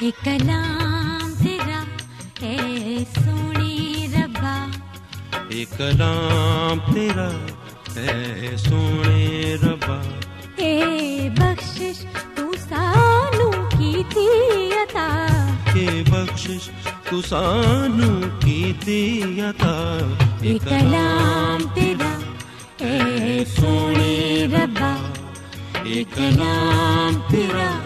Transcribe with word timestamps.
کلام 0.00 1.34
تیرا 1.44 1.82
ہے 2.42 2.56
سونی 3.14 4.06
ربا۔ 4.14 4.66
ایک 5.48 5.68
کلام 5.78 6.94
تیرا 6.94 7.30
ہے 7.96 8.54
سونے 8.56 9.54
ربا۔ 9.62 10.02
اے 10.56 11.28
بخشش 11.36 12.04
تو 12.34 12.52
سانو 12.68 13.50
کی 13.50 14.02
تھی 14.10 14.70
عطا۔ 14.72 15.16
کہ 15.72 16.02
بخشش 16.10 16.70
تو 17.10 17.22
سانو 17.22 18.38
کی 18.40 18.72
عطا۔ 19.40 19.98
اے 20.40 20.58
کلام 20.68 21.62
تیرا 21.74 22.18
ہے 22.80 23.44
سونی 23.56 24.46
ربا۔ 24.52 25.10
اے 25.82 26.04
کلام 26.14 27.20
تیرا 27.30 27.78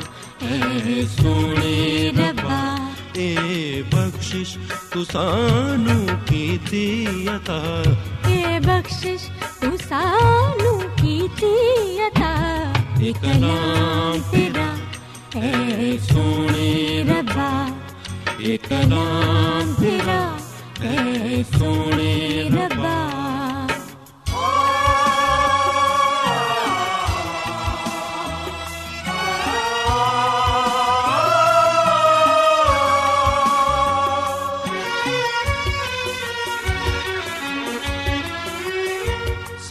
ہے 0.86 1.02
سونے 1.06 2.10
ربا 2.18 2.88
اے 3.12 3.82
بخشش 3.90 4.56
تو 4.90 5.04
سانو 5.04 5.98
عطا 7.30 7.82
اے 8.26 8.58
بخشش 8.64 9.28
تو 9.60 9.70
سانو 9.88 10.78
عطا 12.06 12.34
اے 12.98 13.12
کلام 13.20 14.18
تیرا 14.30 14.74
ہے 15.34 15.96
سونے 16.08 17.02
ربا۔ 17.08 17.68
اے 18.38 18.56
کلام 18.56 19.72
تیرا 19.80 20.36
ہے 20.82 21.42
سونے 21.58 22.48
ربا۔ 22.54 23.01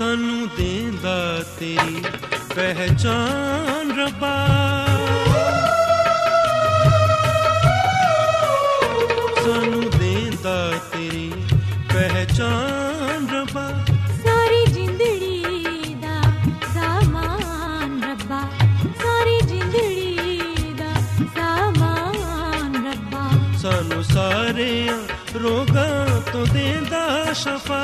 سانو 0.01 0.45
دیندا 0.57 1.41
تیری 1.57 2.01
پہچان 2.55 3.91
ربا۔ 3.99 4.35
سانو 9.43 9.81
دیندا 9.99 10.71
تیری 10.91 11.29
پہچان 11.87 13.29
ربا۔ 13.29 13.67
ساری 14.23 14.63
زندگی 14.73 15.43
دا 16.01 16.21
سامان 16.73 18.03
ربا۔ 18.03 18.41
ساری 19.01 19.39
زندگی 19.47 20.73
دا 20.79 20.93
سامان 21.35 22.87
ربا۔ 22.87 23.29
سانو 23.57 24.03
سارے 24.03 24.87
روگاں 25.43 26.21
تو 26.31 26.45
دیندا 26.45 27.33
شفا۔ 27.35 27.80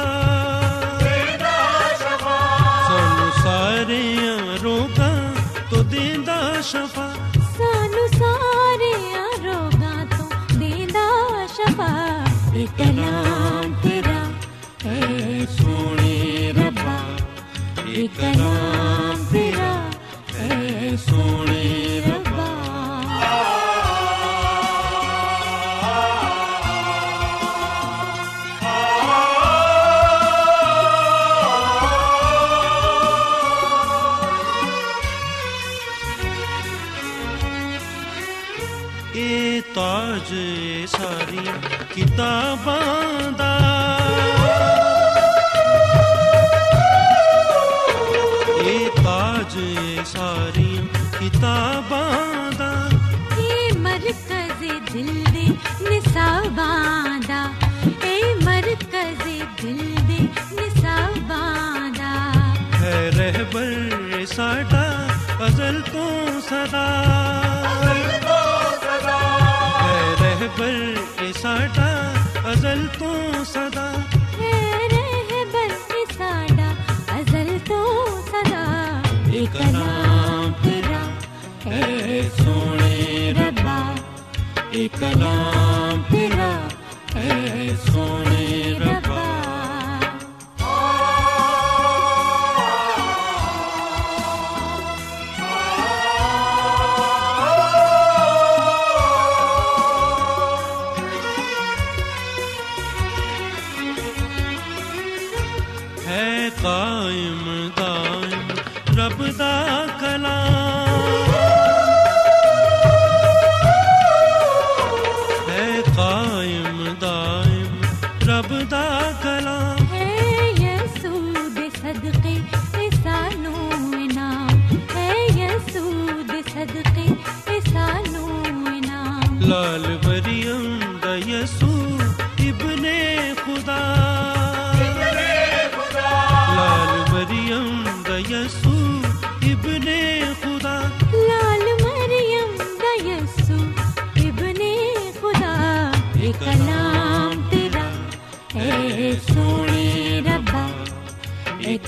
کلام 84.88 85.67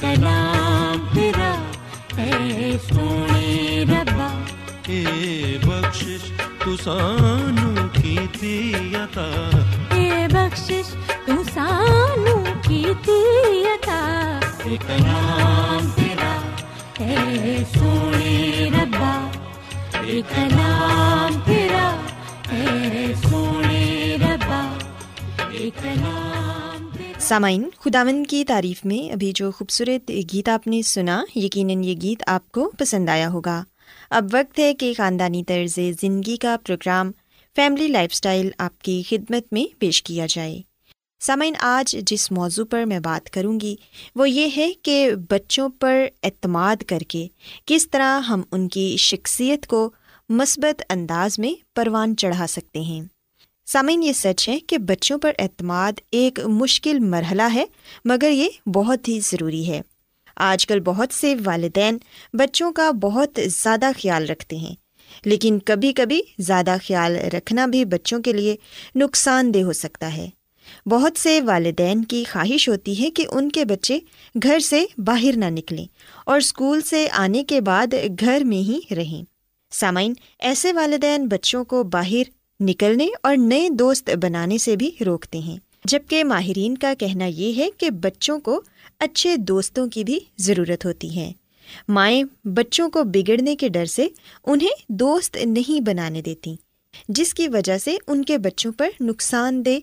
کلام 0.02 1.08
تیرا 1.14 1.54
اے 2.18 2.78
سونے 2.88 3.84
ربا۔ 3.90 4.28
اے 4.88 5.58
بخشش 5.66 6.24
تو 6.64 6.76
سانو 6.84 7.70
کیتی 7.94 8.72
عطا 8.96 9.30
اے 9.96 10.28
بخشش 10.34 10.94
تو 11.26 11.36
سانو 11.54 12.36
کیتی 12.68 13.20
عطا 13.74 14.02
اے 14.66 14.78
کلام 14.88 15.90
تیرا 15.96 16.34
اے 17.00 17.64
سونے 17.74 18.70
ربا۔ 18.74 19.16
اے 20.02 20.22
کلام 20.36 20.79
سامعین 27.30 27.70
خداون 27.80 28.26
کی 28.26 28.46
تعریف 28.46 28.86
میں 28.86 29.14
ابھی 29.14 29.32
جو 29.36 29.52
خوبصورت 29.52 30.12
گیت 30.34 30.50
آپ 30.50 30.68
نے 30.68 30.82
سنا، 30.82 31.24
یقیناً 31.36 31.84
یہ 31.84 31.96
گیت 32.02 32.24
آپ 32.28 32.52
کو 32.52 32.72
پسند 32.80 33.10
آیا 33.10 33.30
ہوگا۔ 33.30 33.64
اب 34.10 34.26
وقت 34.34 34.60
ہے 34.60 34.74
کہ 34.74 34.94
خاندانی 34.98 35.44
طرز 35.44 35.80
زندگی 36.02 36.38
کا 36.38 36.56
پروگرام، 36.66 37.12
فیملی 37.56 37.88
لائف 37.88 38.14
سٹائل 38.14 38.50
آپ 38.58 38.82
کی 38.82 39.04
خدمت 39.10 39.54
میں 39.54 39.76
پیش 39.80 40.04
کیا 40.04 40.26
جائے۔ 40.30 40.62
سامعین، 41.20 41.54
آج 41.60 41.98
جس 42.06 42.32
موضوع 42.32 42.66
پر 42.70 42.84
میں 42.84 43.00
بات 43.00 43.30
کروں 43.30 43.60
گی، 43.60 43.76
وہ 44.16 44.30
یہ 44.30 44.48
ہے 44.58 44.72
کہ 44.84 45.10
بچوں 45.30 45.70
پر 45.70 46.06
اعتماد 46.24 46.76
کر 46.76 47.00
کے 47.00 47.28
کس 47.66 47.90
طرح 47.90 48.20
ہم 48.20 48.42
ان 48.52 48.68
کی 48.68 48.96
شخصیت 48.98 49.68
کو 49.68 49.90
مثبت 50.30 50.84
انداز 50.90 51.40
میں 51.40 51.54
پروان 51.76 52.16
چڑھا 52.16 52.48
سکتے 52.48 52.80
ہیں۔ 52.80 53.02
سامعین، 53.70 54.04
یہ 54.04 54.14
سچ 54.14 54.48
ہے 54.50 54.58
کہ 54.60 54.78
بچوں 54.78 55.18
پر 55.18 55.32
اعتماد 55.40 56.00
ایک 56.12 56.40
مشکل 56.40 57.00
مرحلہ 57.00 57.42
ہے، 57.54 57.66
مگر 58.06 58.30
یہ 58.30 58.70
بہت 58.70 59.08
ہی 59.08 59.20
ضروری 59.20 59.68
ہے۔ 59.68 59.82
آج 60.36 60.66
کل 60.66 60.80
بہت 60.80 61.14
سے 61.14 61.34
والدین 61.46 61.98
بچوں 62.34 62.72
کا 62.72 62.90
بہت 62.92 63.40
زیادہ 63.48 63.92
خیال 64.02 64.26
رکھتے 64.26 64.56
ہیں، 64.56 64.74
لیکن 65.26 65.60
کبھی 65.60 65.94
کبھی 65.94 66.22
زیادہ 66.40 66.76
خیال 66.88 67.16
رکھنا 67.34 67.66
بھی 67.66 67.86
بچوں 67.86 68.22
کے 68.22 68.34
لیے 68.34 68.56
نقصان 68.96 69.54
دہ 69.54 69.62
ہو 69.64 69.74
سکتا 69.74 70.16
ہے۔ 70.18 70.28
بہت 70.86 71.20
سے 71.20 71.42
والدین 71.42 72.04
کی 72.04 72.24
خواہش 72.32 72.70
ہوتی 72.70 73.04
ہے 73.04 73.12
کہ 73.12 73.26
ان 73.30 73.50
کے 73.50 73.66
بچے 73.66 74.00
گھر 74.44 74.60
سے 74.60 74.86
باہر 74.98 75.38
نہ 75.38 75.50
نکلیں 75.50 75.86
اور 76.26 76.38
اسکول 76.38 76.82
سے 76.82 77.08
آنے 77.12 77.44
کے 77.44 77.62
بعد 77.62 77.94
گھر 78.20 78.44
میں 78.44 78.58
ہی 78.58 78.80
رہیں۔ 78.96 79.24
سامعین، 79.72 80.14
ایسے 80.40 80.74
والدین 80.74 81.28
بچوں 81.28 81.66
کو 81.66 81.84
باہر 81.84 82.30
نکلنے 82.60 83.08
اور 83.24 83.38
نئے 83.38 83.70
دوست 83.70 84.10
بنانے 84.22 84.58
سے 84.58 84.76
بھی 84.76 84.92
روکتے 85.06 85.40
ہیں۔ 85.40 85.58
جبکہ 85.86 86.24
ماہرین 86.24 86.78
کا 86.78 86.94
کہنا 87.00 87.26
یہ 87.26 87.54
ہے 87.58 87.70
کہ 87.78 87.90
بچوں 87.90 88.40
کو 88.40 88.62
اچھے 89.00 89.38
دوستوں 89.38 89.88
کی 89.88 90.04
بھی 90.04 90.20
ضرورت 90.38 90.86
ہوتی 90.86 91.16
ہے۔ 91.16 91.32
مائیں 91.88 92.24
بچوں 92.44 92.90
کو 92.90 93.04
بگڑنے 93.04 93.56
کے 93.56 93.70
ڈر 93.70 93.86
سے 93.86 94.08
انہیں 94.44 94.70
دوست 94.90 95.38
نہیں 95.46 95.82
بنانے 95.82 96.22
دیتی، 96.22 96.56
جس 97.10 97.34
کی 97.34 97.48
وجہ 97.48 97.78
سے 97.78 97.98
ان 98.08 98.26
کے 98.26 98.38
بچوں 98.38 98.72
پر 98.78 98.90
نقصان 99.02 99.66
دہ 99.66 99.80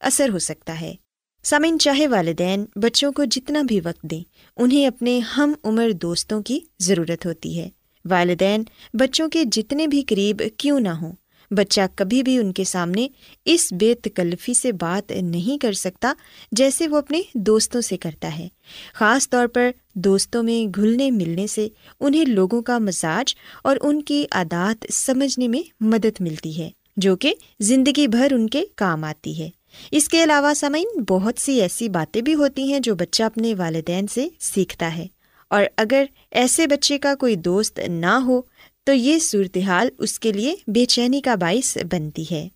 اثر 0.00 0.28
ہو 0.28 0.38
سکتا 0.38 0.80
ہے۔ 0.80 0.94
سامعین، 1.42 1.78
چاہے 1.78 2.06
والدین 2.06 2.64
بچوں 2.76 3.12
کو 3.12 3.24
جتنا 3.24 3.62
بھی 3.62 3.80
وقت 3.84 4.02
دیں، 4.02 4.22
انہیں 4.56 4.86
اپنے 4.86 5.18
ہم 5.18 5.52
عمر 5.64 5.90
دوستوں 5.92 6.42
کی 6.42 6.58
ضرورت 6.80 7.26
ہوتی 7.26 7.58
ہے۔ 7.58 7.68
والدین 8.04 8.62
بچوں 8.94 9.28
کے 9.28 9.44
جتنے 9.44 9.86
بھی 9.86 10.02
قریب 10.02 10.42
کیوں 10.56 10.80
نہ 10.80 10.88
ہوں 10.88 11.12
بچہ 11.56 11.80
کبھی 11.94 12.22
بھی 12.22 12.38
ان 12.38 12.52
کے 12.52 12.64
سامنے 12.64 13.08
اس 13.44 13.72
بے 13.72 13.94
تکلفی 13.94 14.54
سے 14.54 14.72
بات 14.72 15.12
نہیں 15.12 15.58
کر 15.58 15.72
سکتا 15.72 16.12
جیسے 16.52 16.88
وہ 16.88 16.96
اپنے 16.96 17.20
دوستوں 17.34 17.80
سے 17.80 17.96
کرتا 17.96 18.38
ہے۔ 18.38 18.48
خاص 18.94 19.30
طور 19.30 19.46
پر 19.46 19.70
دوستوں 19.94 20.42
میں 20.42 20.72
گھلنے 20.76 21.10
ملنے 21.10 21.46
سے 21.46 21.68
انہیں 22.00 22.24
لوگوں 22.24 22.62
کا 22.62 22.78
مزاج 22.78 23.34
اور 23.64 23.76
ان 23.80 24.02
کی 24.02 24.26
عادات 24.30 24.86
سمجھنے 24.92 25.48
میں 25.48 25.62
مدد 25.80 26.20
ملتی 26.20 26.58
ہے، 26.58 26.70
جو 26.96 27.16
کہ 27.16 27.34
زندگی 27.60 28.08
بھر 28.08 28.32
ان 28.32 28.48
کے 28.48 28.62
کام 28.76 29.04
آتی 29.04 29.42
ہے۔ 29.42 29.50
اس 29.90 30.08
کے 30.08 30.24
علاوہ 30.24 30.54
سمعین 30.54 31.02
بہت 31.08 31.34
سی 31.40 31.60
ایسی 31.60 31.88
باتیں 31.88 32.22
بھی 32.22 32.34
ہوتی 32.34 32.72
ہیں 32.72 32.80
جو 32.80 32.94
بچہ 32.94 33.22
اپنے 33.22 33.54
والدین 33.54 34.06
سے 34.06 34.28
سیکھتا 34.40 34.96
ہے۔ 34.96 35.06
اور 35.50 35.64
اگر 35.76 36.04
ایسے 36.30 36.66
بچے 36.66 36.98
کا 36.98 37.14
کوئی 37.14 37.36
دوست 37.36 37.78
نہ 37.78 38.18
ہو 38.26 38.40
تو 38.84 38.92
یہ 38.92 39.18
صورتحال 39.18 39.88
اس 39.98 40.20
کے 40.20 40.32
لیے 40.32 40.54
بے 40.66 40.84
چینی 40.84 41.20
کا 41.20 41.34
باعث 41.34 41.78
بنتی 41.90 42.24
ہے۔ 42.30 42.48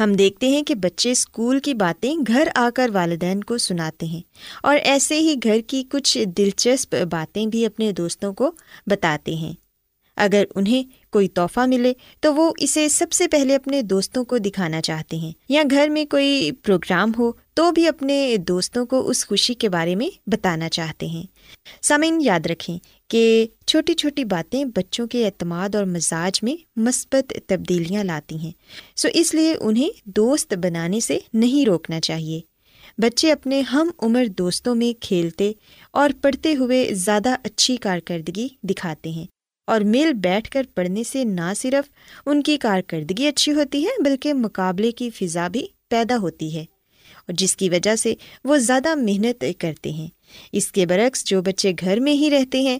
ہم 0.00 0.12
دیکھتے 0.12 0.48
ہیں 0.48 0.62
کہ 0.62 0.74
بچے 0.74 1.10
اسکول 1.10 1.60
کی 1.60 1.74
باتیں 1.74 2.14
گھر 2.26 2.48
آ 2.54 2.68
کر 2.74 2.90
والدین 2.92 3.44
کو 3.44 3.58
سناتے 3.58 4.06
ہیں 4.06 4.20
اور 4.62 4.76
ایسے 4.76 5.18
ہی 5.18 5.34
گھر 5.44 5.60
کی 5.66 5.84
کچھ 5.90 6.18
دلچسپ 6.26 6.96
باتیں 7.10 7.46
بھی 7.46 7.66
اپنے 7.66 7.92
دوستوں 7.92 8.32
کو 8.32 8.52
بتاتے 8.86 9.34
ہیں۔ 9.34 9.52
اگر 10.16 10.44
انہیں 10.54 10.82
کوئی 11.10 11.28
تحفہ 11.28 11.60
ملے 11.60 11.92
تو 12.20 12.34
وہ 12.34 12.52
اسے 12.58 12.88
سب 12.88 13.12
سے 13.12 13.28
پہلے 13.28 13.54
اپنے 13.54 13.82
دوستوں 13.82 14.24
کو 14.24 14.38
دکھانا 14.38 14.80
چاہتے 14.80 15.16
ہیں 15.16 15.32
یا 15.48 15.62
گھر 15.70 15.88
میں 15.88 16.04
کوئی 16.04 16.52
پروگرام 16.52 17.12
ہو 17.18 17.32
تو 17.54 17.72
بھی 17.72 17.86
اپنے 17.86 18.36
دوستوں 18.48 18.86
کو 18.86 19.08
اس 19.08 19.26
خوشی 19.26 19.54
کے 19.54 19.68
بارے 19.68 19.94
میں 19.94 20.10
بتانا 20.26 20.68
چاہتے 20.68 21.06
ہیں۔ 21.06 21.22
سامعین 21.82 22.20
یاد 22.20 22.46
رکھیں 22.46 22.78
کہ 23.10 23.46
چھوٹی 23.66 23.94
چھوٹی 23.94 24.24
باتیں 24.24 24.64
بچوں 24.64 25.06
کے 25.06 25.26
اعتماد 25.26 25.74
اور 25.74 25.84
مزاج 25.84 26.38
میں 26.42 26.56
مثبت 26.76 27.32
تبدیلیاں 27.46 28.04
لاتی 28.04 28.38
ہیں۔ 28.38 28.50
سو 28.96 29.08
اس 29.14 29.34
لیے 29.34 29.54
انہیں 29.60 29.88
دوست 30.04 30.54
بنانے 30.54 31.00
سے 31.00 31.18
نہیں 31.34 31.66
روکنا 31.66 32.00
چاہیے۔ 32.00 32.40
بچے 32.98 33.32
اپنے 33.32 33.60
ہم 33.60 33.90
عمر 34.02 34.24
دوستوں 34.26 34.74
میں 34.74 35.02
کھیلتے 35.02 35.52
اور 35.90 36.10
پڑھتے 36.22 36.54
ہوئے 36.54 36.88
زیادہ 36.92 37.36
اچھی 37.44 37.76
کارکردگی 37.76 38.48
دکھاتے 38.62 39.10
ہیں۔ 39.10 39.26
اور 39.66 39.80
مل 39.80 40.12
بیٹھ 40.12 40.50
کر 40.50 40.62
پڑھنے 40.74 41.04
سے 41.04 41.24
نہ 41.24 41.52
صرف 41.56 41.90
ان 42.26 42.42
کی 42.42 42.58
کارکردگی 42.58 43.26
اچھی 43.26 43.52
ہوتی 43.52 43.84
ہے، 43.84 44.02
بلکہ 44.02 44.34
مقابلے 44.34 44.92
کی 44.92 45.10
فضا 45.10 45.48
بھی 45.48 45.66
پیدا 45.88 46.16
ہوتی 46.16 46.54
ہے۔ 46.54 46.64
اور 47.20 47.32
جس 47.32 47.56
کی 47.56 47.68
وجہ 47.68 47.96
سے 47.96 48.14
وہ 48.44 48.56
زیادہ 48.56 48.94
محنت 48.94 49.44
کرتے 49.58 49.90
ہیں۔ 49.90 50.08
اس 50.52 50.72
کے 50.72 50.86
برعکس 50.86 51.24
جو 51.24 51.42
بچے 51.42 51.72
گھر 51.80 52.00
میں 52.00 52.12
ہی 52.12 52.30
رہتے 52.30 52.60
ہیں 52.60 52.78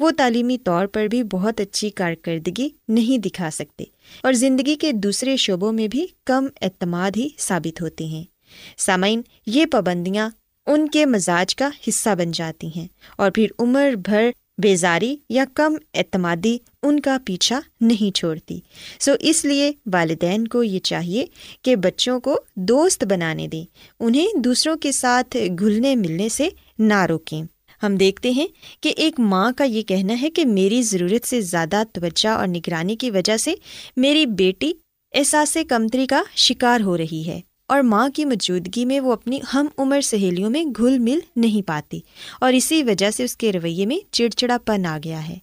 وہ 0.00 0.10
تعلیمی 0.16 0.58
طور 0.58 0.86
پر 0.86 1.06
بھی 1.06 1.22
بہت 1.22 1.60
اچھی 1.60 1.90
کارکردگی 1.90 2.68
نہیں 2.88 3.18
دکھا 3.18 3.50
سکتے 3.52 3.84
اور 4.22 4.32
زندگی 4.32 4.76
کے 4.76 4.92
دوسرے 4.92 5.36
شعبوں 5.36 5.72
میں 5.72 5.88
بھی 5.88 6.06
کم 6.24 6.46
اعتماد 6.62 7.10
ہی 7.16 7.28
ثابت 7.38 7.82
ہوتے 7.82 8.04
ہیں۔ 8.04 8.24
سامعین، 8.78 9.22
یہ 9.46 9.66
پابندیاں 9.66 10.30
ان 10.66 10.88
کے 10.88 11.06
مزاج 11.06 11.56
کا 11.56 11.68
حصہ 11.88 12.14
بن 12.18 12.30
جاتی 12.30 12.68
ہیں 12.76 12.88
اور 13.16 13.30
پھر 13.30 13.46
عمر 13.58 13.92
بھر 14.04 14.30
بیزاری 14.58 15.16
یا 15.28 15.44
کم 15.54 15.74
اعتمادی 15.94 16.58
ان 16.82 17.00
کا 17.00 17.18
پیچھا 17.24 17.60
نہیں 17.80 18.16
چھوڑتی۔ 18.16 18.60
سو 19.00 19.12
اس 19.20 19.44
لیے 19.44 19.72
والدین 19.92 20.48
کو 20.48 20.62
یہ 20.62 20.78
چاہیے 20.78 21.26
کہ 21.62 21.76
بچوں 21.76 22.20
کو 22.20 22.40
دوست 22.54 23.04
بنانے 23.04 23.48
دیں، 23.48 23.64
انہیں 24.00 24.26
دوسروں 24.38 24.76
کے 24.76 24.92
ساتھ 24.92 25.36
گھلنے 25.58 25.94
ملنے 25.94 26.28
سے 26.28 26.48
نہ 26.78 27.06
روکیں۔ 27.06 27.42
ہم 27.82 27.96
دیکھتے 27.96 28.30
ہیں 28.30 28.46
کہ 28.80 28.92
ایک 28.96 29.20
ماں 29.20 29.52
کا 29.56 29.64
یہ 29.64 29.82
کہنا 29.82 30.20
ہے 30.22 30.30
کہ 30.30 30.44
میری 30.44 30.82
ضرورت 30.82 31.26
سے 31.26 31.40
زیادہ 31.40 31.82
توجہ 31.92 32.28
اور 32.28 32.46
نگرانی 32.46 32.96
کی 32.96 33.10
وجہ 33.10 33.36
سے 33.36 33.54
میری 33.96 34.26
بیٹی 34.26 34.72
احساس 35.14 35.56
کمتری 35.68 36.06
کا 36.06 36.22
شکار 36.36 36.80
ہو 36.80 36.96
رہی 36.96 37.22
ہے 37.26 37.40
اور 37.66 37.80
ماں 37.80 38.08
کی 38.08 38.24
موجودگی 38.24 38.84
میں 38.84 39.00
وہ 39.00 39.12
اپنی 39.12 39.40
ہم 39.54 39.66
عمر 39.78 40.00
سہیلیوں 40.00 40.50
میں 40.50 40.64
گھل 40.64 40.98
مل 40.98 41.18
نہیں 41.36 41.68
پاتی 41.68 42.00
اور 42.40 42.52
اسی 42.52 42.82
وجہ 42.82 43.10
سے 43.10 43.24
اس 43.24 43.36
کے 43.36 43.52
رویے 43.52 43.86
میں 43.86 43.98
چڑچڑا 44.10 44.58
پن 44.64 44.86
آ 44.86 44.98
گیا 45.04 45.28
ہے۔ 45.28 45.38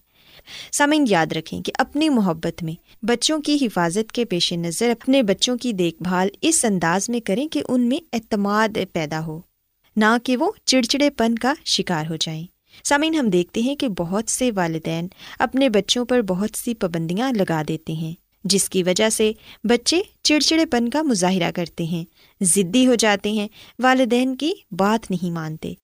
سامعین، 0.72 1.04
یاد 1.08 1.26
رکھیں 1.32 1.62
کہ 1.62 1.72
اپنی 1.78 2.08
محبت 2.08 2.62
میں 2.62 3.04
بچوں 3.04 3.38
کی 3.38 3.58
حفاظت 3.62 4.12
کے 4.12 4.24
پیش 4.24 4.52
نظر 4.52 4.90
اپنے 4.90 5.22
بچوں 5.22 5.56
کی 5.56 5.72
دیکھ 5.72 6.02
بھال 6.02 6.28
اس 6.40 6.64
انداز 6.64 7.08
میں 7.08 7.20
کریں 7.20 7.48
کہ 7.48 7.62
ان 7.68 7.80
میں 7.80 7.98
اعتماد 8.12 8.78
پیدا 8.92 9.26
ہو۔ 9.26 9.40
نہ 9.98 10.16
کہ 10.24 10.36
وہ 10.36 10.50
چڑچڑے 10.64 11.10
پن 11.10 11.34
کا 11.34 11.54
شکار 11.64 12.04
ہو 12.10 12.16
جائیں۔ 12.16 12.46
سامعین، 12.84 13.14
ہم 13.14 13.30
دیکھتے 13.30 13.60
ہیں 13.60 13.76
کہ 13.76 13.88
بہت 13.88 14.30
سے 14.30 14.50
والدین 14.54 15.08
اپنے 15.38 15.68
بچوں 15.68 16.04
پر 16.04 16.22
بہت 16.22 16.58
سی 16.58 16.74
پابندیاں 16.74 17.32
لگا 17.32 17.62
دیتے 17.68 17.92
ہیں، 17.92 18.14
جس 18.44 18.68
کی 18.68 18.82
وجہ 18.82 19.08
سے 19.08 19.32
بچے 19.64 20.00
چڑچڑے 20.22 20.66
پن 20.66 20.88
کا 20.88 21.02
مظاہرہ 21.02 21.50
کرتے 21.50 21.84
ہیں، 21.84 22.04
ضدی 22.40 22.86
ہو 22.86 22.94
جاتے 22.94 23.30
ہیں، 23.30 23.48
والدین 23.78 24.36
کی 24.36 24.52
بات 24.70 25.10
نہیں 25.10 25.30
مانتے۔ 25.30 25.74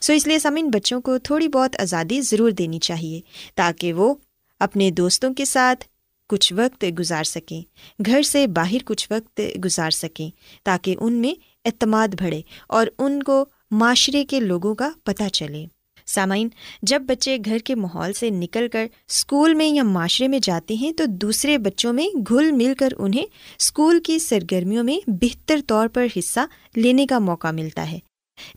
سو 0.00 0.12
اس 0.12 0.26
لیے 0.26 0.38
سامعین، 0.38 0.68
بچوں 0.68 1.00
کو 1.00 1.18
تھوڑی 1.18 1.48
بہت 1.48 1.80
آزادی 1.80 2.20
ضرور 2.20 2.50
دینی 2.50 2.78
چاہیے، 2.78 3.20
تاکہ 3.54 3.92
وہ 3.92 4.14
اپنے 4.60 4.90
دوستوں 4.90 5.34
کے 5.34 5.44
ساتھ 5.44 5.84
کچھ 6.28 6.52
وقت 6.52 6.84
گزار 6.98 7.24
سکیں، 7.24 7.62
گھر 8.06 8.22
سے 8.22 8.46
باہر 8.46 8.82
کچھ 8.84 9.08
وقت 9.10 9.40
گزار 9.64 9.90
سکیں، 9.90 10.30
تاکہ 10.64 10.94
ان 11.00 11.12
میں 11.12 11.47
اعتماد 11.68 12.08
بڑھے 12.20 12.42
اور 12.68 12.86
ان 12.98 13.22
کو 13.22 13.44
معاشرے 13.70 14.24
کے 14.24 14.40
لوگوں 14.40 14.74
کا 14.74 14.90
پتہ 15.04 15.28
چلے۔ 15.32 15.66
سامعین، 16.06 16.48
جب 16.82 17.02
بچے 17.06 17.38
گھر 17.44 17.58
کے 17.58 17.74
ماحول 17.74 18.12
سے 18.12 18.30
نکل 18.30 18.68
کر 18.72 18.86
اسکول 19.08 19.54
میں 19.54 19.66
یا 19.66 19.82
معاشرے 19.82 20.28
میں 20.28 20.38
جاتے 20.42 20.74
ہیں 20.74 20.92
تو 20.92 21.04
دوسرے 21.06 21.58
بچوں 21.58 21.92
میں 21.92 22.08
گھل 22.28 22.52
مل 22.52 22.74
کر 22.78 22.88
انہیں 22.98 23.26
اسکول 23.58 24.00
کی 24.00 24.18
سرگرمیوں 24.18 24.84
میں 24.84 25.10
بہتر 25.10 25.60
طور 25.66 25.88
پر 25.88 26.06
حصہ 26.18 26.40
لینے 26.76 27.06
کا 27.06 27.18
موقع 27.18 27.50
ملتا 27.50 27.92
ہے۔ 27.92 27.98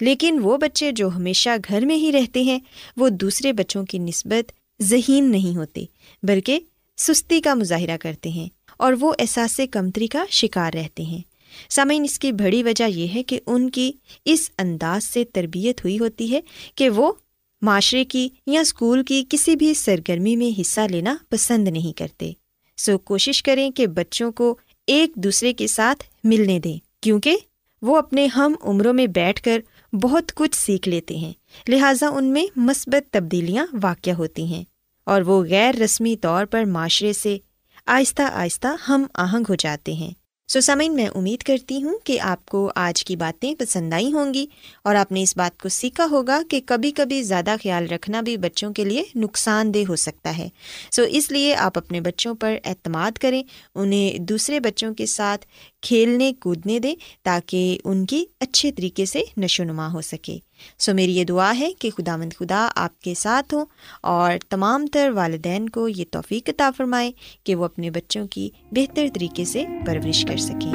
لیکن 0.02 0.40
وہ 0.44 0.58
بچے 0.58 0.92
جو 0.92 1.10
ہمیشہ 1.10 1.50
گھر 1.68 1.86
میں 1.86 1.96
ہی 1.96 2.12
رہتے 2.12 2.42
ہیں، 2.42 2.60
وہ 2.98 3.10
دوسرے 3.10 3.54
بچوں 3.54 3.86
کی 3.86 4.00
نسبت 4.00 4.52
ذہین 4.82 5.32
نہیں 5.32 5.58
ہوتے، 5.58 5.86
بلکہ 6.24 6.60
سستی 6.98 7.42
کا 7.42 7.54
مظاہرہ 7.54 7.98
کرتے 7.98 8.30
ہیں 8.30 8.50
اور 8.78 8.94
وہ 9.00 9.14
احساس 9.20 9.62
کمتری 9.72 10.08
کا 10.08 10.26
شکار 10.30 10.74
رہتے 10.74 11.04
ہیں۔ 11.04 11.31
سامعین، 11.70 12.04
اس 12.04 12.20
کی 12.20 12.32
بڑی 12.32 12.64
وجہ 12.64 12.90
یہ 12.90 13.08
ہے 13.16 13.24
کہ 13.24 13.40
ان 13.46 13.70
کی 13.70 13.92
اس 14.26 14.50
انداز 14.58 15.04
سے 15.04 15.26
تربیت 15.26 15.84
ہوئی 15.84 16.00
ہوتی 16.00 16.32
ہے 16.32 16.40
کہ 16.76 16.90
وہ 16.90 17.14
معاشرے 17.62 18.06
کی 18.06 18.30
یا 18.48 18.62
اسکول 18.62 19.04
کی 19.04 19.26
کسی 19.30 19.56
بھی 19.56 19.74
سرگرمی 19.74 20.36
میں 20.36 20.62
حصہ 20.62 20.82
لینا 20.82 21.16
پسند 21.30 21.68
نہیں 21.68 21.98
کرتے۔ 21.98 22.32
سو 22.78 22.98
کوشش 22.98 23.44
کریں 23.44 23.72
کہ 23.72 23.88
بچوں 23.88 24.32
کو 24.32 24.56
ایک 24.88 25.16
دوسرے 25.16 25.54
کے 25.54 25.68
ساتھ 25.68 26.04
ملنے 26.24 26.60
دیں، 26.60 26.78
کیونکہ 27.02 27.38
وہ 27.82 27.98
اپنے 27.98 28.26
ہم 28.26 28.54
عمروں 28.62 28.94
میں 28.94 29.08
بیٹھ 29.08 29.44
کر 29.44 29.62
بہت 29.96 30.36
کچھ 30.36 30.56
سیکھ 30.56 30.90
لیتے 30.90 31.16
ہیں۔ 31.16 31.34
لہٰذا 31.68 32.08
ان 32.08 32.26
میں 32.26 32.46
مثبت 32.56 33.14
تبدیلیاں 33.14 33.66
واقع 33.84 34.12
ہوتی 34.12 34.46
ہیں۔ 34.46 34.64
اور 35.04 35.22
وہ 35.22 35.44
غیر 35.44 35.76
رسمی 35.76 36.16
طور 36.16 36.46
پر 36.46 36.64
معاشرے 36.64 37.14
سے 37.14 37.38
آہستہ 37.86 38.22
آہستہ 38.22 38.68
ہم 38.90 39.04
آہنگ 39.14 39.44
ہو 39.50 39.56
جاتے 39.56 39.94
ہیں۔ 39.94 40.12
سو 40.54 40.62
سمعین 40.62 40.96
میں 40.96 41.08
امید 41.16 41.44
کرتی 41.44 41.84
ہوں 41.84 41.98
کہ 42.04 42.20
آپ 42.20 42.46
کو 42.46 42.72
آج 42.76 43.04
کی 43.06 43.16
باتیں 43.16 43.56
پسند 43.56 43.94
آئی 43.94 44.14
ہوں 44.14 44.34
گی 44.34 44.46
اور 44.84 44.96
آپ 44.96 45.12
نے 45.12 45.22
اس 45.22 45.38
بات 45.38 45.62
کو 45.62 45.70
سیکھا 45.70 46.06
ہوگا 46.12 46.42
کہ 46.50 46.62
کبھی 46.66 46.92
کبھی 46.92 47.24
زیادہ 47.24 47.56
خیال 47.64 47.88
رکھنا 47.88 48.22
بھی 48.22 48.38
بچوں 48.38 48.74
کے 48.74 48.86
لیے 48.86 49.04
نقصان 49.16 49.74
دہ 49.74 49.80
ہو 49.90 49.96
سکتا 49.96 50.38
ہے۔ 50.38 50.50
سو 50.92 51.02
اس 51.10 51.32
لیے 51.32 51.56
آپ 51.56 51.78
اپنے 51.78 52.02
بچوں 52.02 52.36
پر 52.36 52.58
اعتماد 52.66 53.18
کریں، 53.18 53.44
انہیں 53.76 54.20
دوسرے 54.20 54.60
بچوں 54.60 54.94
کے 54.94 55.06
ساتھ 55.06 55.46
کھیلنے 55.82 56.34
کودنے 56.34 56.80
دیں 56.80 56.96
تاکہ 57.24 57.78
ان 57.86 58.06
کی 58.06 58.26
اچھے 58.40 58.72
طریقے 58.72 59.06
سے 59.06 59.24
نشو 59.38 59.64
نما 59.64 59.94
ہو 59.94 60.02
سکے۔ 60.02 60.38
سو 60.78 60.94
میری 60.94 61.18
یہ 61.18 61.24
دعا 61.24 61.54
ہے 61.60 61.74
کہ 61.80 61.90
خدا 61.98 62.18
مند 62.18 62.34
خدا 62.40 62.68
آپ 62.76 63.02
کے 63.02 63.14
ساتھ 63.14 63.54
ہوں 63.54 63.66
اور 64.02 64.34
تمام 64.50 64.88
تر 64.88 65.10
والدین 65.10 65.70
کو 65.70 65.88
یہ 65.88 66.06
توفیق 66.12 66.50
عطا 66.50 66.70
فرمائے 66.78 67.12
کہ 67.44 67.56
وہ 67.56 67.66
اپنے 67.66 67.92
بچوں 67.92 68.28
کی 68.28 68.50
بہتر 68.72 69.08
طریقے 69.14 69.46
سے 69.46 69.66
پرورش 69.86 70.26
کر 70.30 70.38
سکیں۔ 70.38 70.74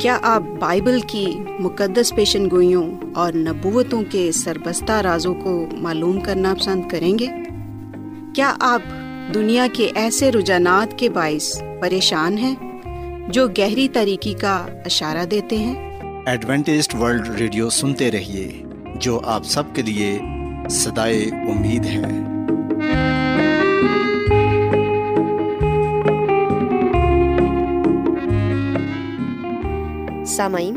کیا 0.00 0.18
آپ 0.22 0.42
بائبل 0.60 1.00
کی 1.06 1.26
مقدس 1.58 2.14
پیشن 2.14 2.50
گوئیوں 2.50 3.00
اور 3.14 3.32
نبوتوں 3.32 4.02
کے 4.10 4.32
سربستہ 4.32 4.92
رازوں 4.92 5.34
کو 5.34 5.66
معلوم 5.72 6.20
کرنا 6.20 6.54
پسند 6.60 6.88
کریں 6.88 7.18
گے؟ 7.18 7.26
کیا 8.34 8.56
آپ 8.60 8.82
دنیا 9.34 9.66
کے 9.72 9.90
ایسے 9.94 10.32
رجحانات 10.32 10.98
کے 10.98 11.10
باعث 11.10 11.62
پریشان 11.80 12.38
ہیں 12.38 12.54
جو 13.28 13.48
گہری 13.48 13.88
طریقے 13.88 14.32
کا 14.32 14.66
اشارہ 14.84 15.24
دیتے 15.24 15.56
ہیں؟ 15.56 15.93
ایڈوینٹسڈ 16.26 16.94
ورلڈ 16.94 17.28
ریڈیو 17.28 17.70
سنتے 17.70 18.10
رہیے، 18.10 18.62
جو 18.94 19.20
آپ 19.24 19.42
سب 19.44 19.62
کے 19.74 19.82
لیے 19.82 20.18
صدائے 20.70 21.24
امید 21.24 21.84
ہے۔ 21.84 22.02
سامعین، 30.24 30.76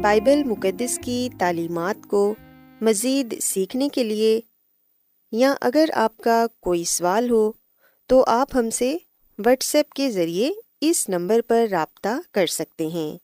بائبل 0.00 0.44
مقدس 0.44 0.98
کی 0.98 1.28
تعلیمات 1.38 2.06
کو 2.06 2.34
مزید 2.80 3.40
سیکھنے 3.40 3.88
کے 3.88 4.04
لیے، 4.04 4.40
یا 5.32 5.54
اگر 5.60 5.84
آپ 5.94 6.16
کا 6.16 6.46
کوئی 6.60 6.84
سوال 6.84 7.30
ہو، 7.30 7.52
تو 8.06 8.24
آپ 8.26 8.56
ہم 8.56 8.70
سے 8.70 8.96
واٹس 9.38 9.74
ایپ 9.74 9.90
کے 9.90 10.10
ذریعے 10.10 10.50
اس 10.80 11.08
نمبر 11.08 11.40
پر 11.48 11.66
رابطہ 11.70 12.20
کر 12.32 12.46
سکتے 12.46 12.86
ہیں۔ 12.86 13.23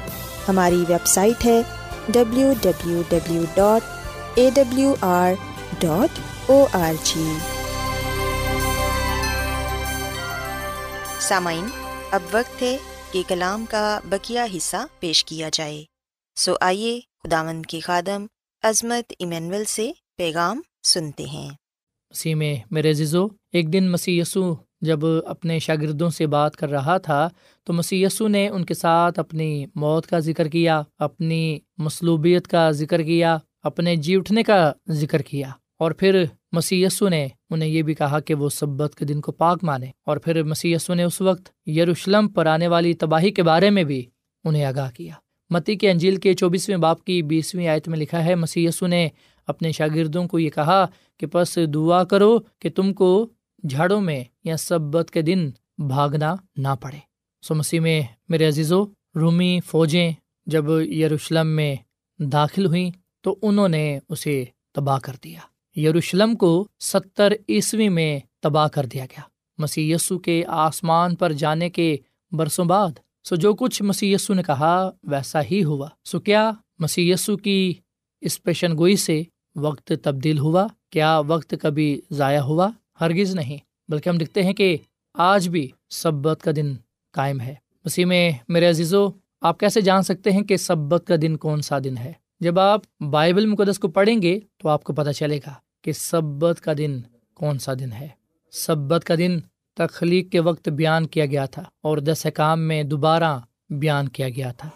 ہماری 0.51 0.83
ویب 0.87 1.05
سائٹ 1.05 1.45
ہے 1.45 1.61
W 2.09 2.53
W 2.61 3.01
W 3.09 3.43
dot 3.53 3.81
A 4.35 4.49
W 4.53 4.95
R 5.01 5.31
dot 5.79 6.19
O 6.49 6.65
R 6.73 6.93
G 7.03 7.25
سامعین، 11.19 11.65
اب 12.11 12.21
وقت 12.31 12.61
ہے 12.61 12.77
کہ 13.11 13.21
کلام 13.27 13.65
کا 13.65 13.99
بکیا 14.05 14.45
حصہ 14.57 14.75
پیش 14.99 15.25
کیا 15.25 15.49
جائے۔ 15.53 15.83
سو 16.35 16.53
آئیے 16.61 16.99
خداوند 17.23 17.65
کی 17.65 17.79
خادم 17.79 18.25
عظمت 18.63 19.13
ایمینول 19.19 19.65
سے 19.65 19.91
پیغام 20.17 20.61
سنتے 20.83 21.25
ہیں۔ 21.25 21.49
مسیح 22.11 22.35
میں 22.35 22.55
میرے 22.71 22.93
زیزو 22.93 23.25
ایک 23.53 23.73
دن 23.73 23.91
مسیح 23.91 24.21
یسو 24.21 24.53
جب 24.81 24.99
اپنے 25.25 25.59
شاگردوں 25.59 26.09
سے 26.09 26.27
بات 26.27 26.55
کر 26.55 26.69
رہا 26.69 26.97
تھا، 26.97 27.29
تو 27.63 27.73
مسی 27.73 28.05
نے 28.21 28.49
ان 28.49 28.65
کے 28.65 28.73
ساتھ 28.73 29.19
اپنی 29.19 29.65
موت 29.75 30.05
کا 30.07 30.19
ذکر 30.19 30.47
کیا، 30.47 30.81
اپنی 30.99 31.59
مصلوبیت 31.77 32.47
کا 32.47 32.71
ذکر 32.71 33.01
کیا، 33.01 33.37
اپنے 33.63 33.95
جی 33.95 34.15
اٹھنے 34.15 34.43
کا 34.43 34.71
ذکر 34.89 35.21
کیا۔ 35.21 35.49
اور 35.79 35.91
پھر 35.91 36.23
مسی 36.51 36.85
نے 37.09 37.27
انہیں 37.49 37.69
یہ 37.69 37.81
بھی 37.81 37.93
کہا 37.93 38.19
کہ 38.19 38.33
وہ 38.33 38.49
سبت 38.49 38.95
کے 38.95 39.05
دن 39.05 39.21
کو 39.21 39.31
پاک 39.31 39.63
مانے۔ 39.63 39.85
اور 40.05 40.17
پھر 40.17 40.43
مسی 40.43 40.75
نے 40.89 41.03
اس 41.03 41.21
وقت 41.21 41.69
یروشلم 41.69 42.27
پر 42.27 42.45
آنے 42.45 42.67
والی 42.67 42.93
تباہی 42.93 43.31
کے 43.31 43.43
بارے 43.43 43.69
میں 43.69 43.83
بھی 43.83 44.05
انہیں 44.43 44.65
آگاہ 44.65 44.91
کیا۔ 44.91 45.13
متی 45.49 45.75
کے 45.75 45.91
انجیل 45.91 46.15
کے 46.15 46.33
چوبیسویں 46.33 46.77
باپ 46.77 47.03
کی 47.03 47.21
بیسویں 47.21 47.67
آیت 47.67 47.87
میں 47.87 47.97
لکھا 47.97 48.25
ہے 48.25 48.35
مسی 48.35 48.67
نے 48.81 49.09
اپنے 49.47 49.71
شاگردوں 49.71 50.27
کو 50.27 50.39
یہ 50.39 50.49
کہا 50.49 50.85
کہ 51.17 51.27
پس 51.27 51.59
دعا 51.73 52.03
کرو 52.03 52.39
کہ 52.59 52.69
تم 52.69 52.93
کو 52.93 53.29
جھاڑوں 53.63 54.01
میں 54.01 54.23
یا 54.43 54.57
سبت 54.57 55.11
کے 55.11 55.21
دن 55.21 55.49
بھاگنا 55.77 56.35
نہ 56.57 56.67
پڑے۔ 56.81 56.97
سو 57.41 57.55
مسیح 57.55 57.79
میں 57.79 58.01
میرے 58.29 58.47
عزیزو، 58.47 58.85
رومی 59.15 59.59
فوجیں 59.65 60.11
جب 60.45 60.69
یروشلم 60.69 61.47
میں 61.47 61.75
داخل 62.19 62.65
ہوئیں 62.65 62.91
تو 63.21 63.35
انہوں 63.41 63.69
نے 63.69 63.99
اسے 64.09 64.45
تباہ 64.71 64.99
کر 64.99 65.13
دیا۔ 65.23 65.39
یروشلم 65.79 66.35
کو 66.35 66.67
ستر 66.79 67.33
عیسوی 67.49 67.89
میں 67.89 68.19
تباہ 68.41 68.67
کر 68.67 68.85
دیا 68.85 69.05
گیا۔ 69.05 69.21
مسی 69.57 69.91
یسو 69.91 70.19
کے 70.19 70.43
آسمان 70.47 71.15
پر 71.15 71.31
جانے 71.31 71.69
کے 71.69 71.97
برسوں 72.31 72.65
بعد، 72.65 72.91
سو 73.23 73.35
جو 73.35 73.53
کچھ 73.53 73.83
مسی 73.83 74.13
یسو 74.13 74.33
نے 74.33 74.43
کہا 74.43 74.91
ویسا 75.03 75.39
ہی 75.51 75.63
ہوا۔ 75.63 75.87
سو 76.05 76.19
کیا 76.19 76.51
مسی 76.79 77.11
یسو 77.11 77.37
کی 77.37 77.73
اس 78.21 78.43
پیشن 78.43 78.77
گوئی 78.77 78.95
سے 78.95 79.23
وقت 79.55 79.93
تبدیل 80.03 80.39
ہوا؟ 80.39 80.67
کیا 80.89 81.19
وقت 81.19 81.55
کبھی 81.61 82.01
ضائع 82.11 82.41
ہوا؟ 82.41 82.69
ہرگز 83.01 83.35
نہیں، 83.35 83.57
بلکہ 83.89 84.09
ہم 84.09 84.17
دیکھتے 84.17 84.43
ہیں 84.43 84.53
کہ 84.53 84.77
آج 85.13 85.49
بھی 85.49 85.67
سبت 85.89 86.41
کا 86.41 86.51
دن 86.55 86.73
قائم 87.11 87.41
ہے۔ 87.41 87.55
اسی 87.85 88.05
میں، 88.05 88.31
میرے 88.47 88.69
عزیزو، 88.69 89.07
آپ 89.41 89.59
کیسے 89.59 89.81
جان 89.81 90.01
سکتے 90.01 90.31
ہیں 90.31 90.41
کہ 90.41 90.57
سبت 90.57 91.07
کا 91.07 91.15
دن 91.21 91.37
کون 91.37 91.61
سا 91.61 91.79
دن 91.83 91.97
ہے؟ 91.97 92.13
جب 92.39 92.59
آپ 92.59 92.81
بائبل 92.99 93.45
مقدس 93.45 93.79
کو 93.79 93.87
پڑھیں 93.87 94.21
گے 94.21 94.39
تو 94.57 94.69
آپ 94.69 94.83
کو 94.83 94.93
پتہ 94.93 95.09
چلے 95.09 95.37
گا 95.37 95.53
کہ 95.81 95.91
سبت 95.91 96.61
کا 96.61 96.73
دن 96.77 97.01
کون 97.33 97.59
سا 97.59 97.73
دن 97.73 97.91
ہے۔ 97.91 98.07
سبت 98.51 99.03
کا 99.03 99.15
دن 99.15 99.39
تخلیق 99.73 100.31
کے 100.31 100.39
وقت 100.39 100.69
بیان 100.69 101.07
کیا 101.07 101.25
گیا 101.25 101.45
تھا 101.45 101.63
اور 101.81 101.97
دس 101.97 102.27
کام 102.33 102.61
میں 102.61 102.83
دوبارہ 102.83 103.39
بیان 103.69 104.07
کیا 104.07 104.29
گیا 104.29 104.51
تھا۔ 104.51 104.69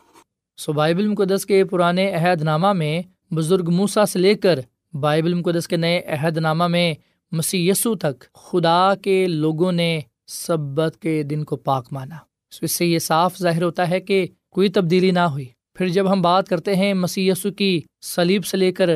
سو 0.58 0.74
بائبل 0.74 1.08
مقدس 1.08 1.46
کے 1.46 1.64
پرانے 1.64 2.12
عہد 2.12 2.42
نامہ 2.42 2.74
میں 2.74 3.02
بزرگ 3.34 3.70
موسا 3.72 4.06
سے 4.06 4.20
لے 4.20 4.36
کر 4.36 4.60
بائبل 4.94 5.34
مقدس 5.34 5.68
کے 5.68 5.76
نئے 5.76 6.02
عہد 6.02 6.38
نامہ 6.38 6.68
میں 6.68 6.94
مسی 7.32 7.70
یسو 7.70 7.96
تک 7.96 8.34
خدا 8.34 8.94
کے 9.02 9.28
لوگوں 9.28 9.72
نے 9.72 10.00
سبت 10.28 10.98
کے 11.02 11.24
دن 11.24 11.44
کو 11.44 11.56
پاک 11.56 11.88
مانا۔ 11.92 12.16
اس 12.62 12.72
سے 12.72 12.86
یہ 12.86 13.00
صاف 13.00 13.38
ظاہر 13.40 13.64
ہوتا 13.64 13.90
ہے 13.90 14.00
کہ 14.00 14.28
کوئی 14.50 14.70
تبدیلی 14.70 15.12
نہ 15.12 15.20
ہوئی۔ 15.20 15.46
پھر 15.74 15.88
جب 15.88 16.12
ہم 16.12 16.22
بات 16.22 16.48
کرتے 16.48 16.76
ہیں 16.76 16.94
مسی 16.94 17.28
یسو 17.28 17.52
کی 17.52 17.82
سلیب 18.02 18.46
سے 18.46 18.58
لے 18.58 18.72
کر 18.72 18.90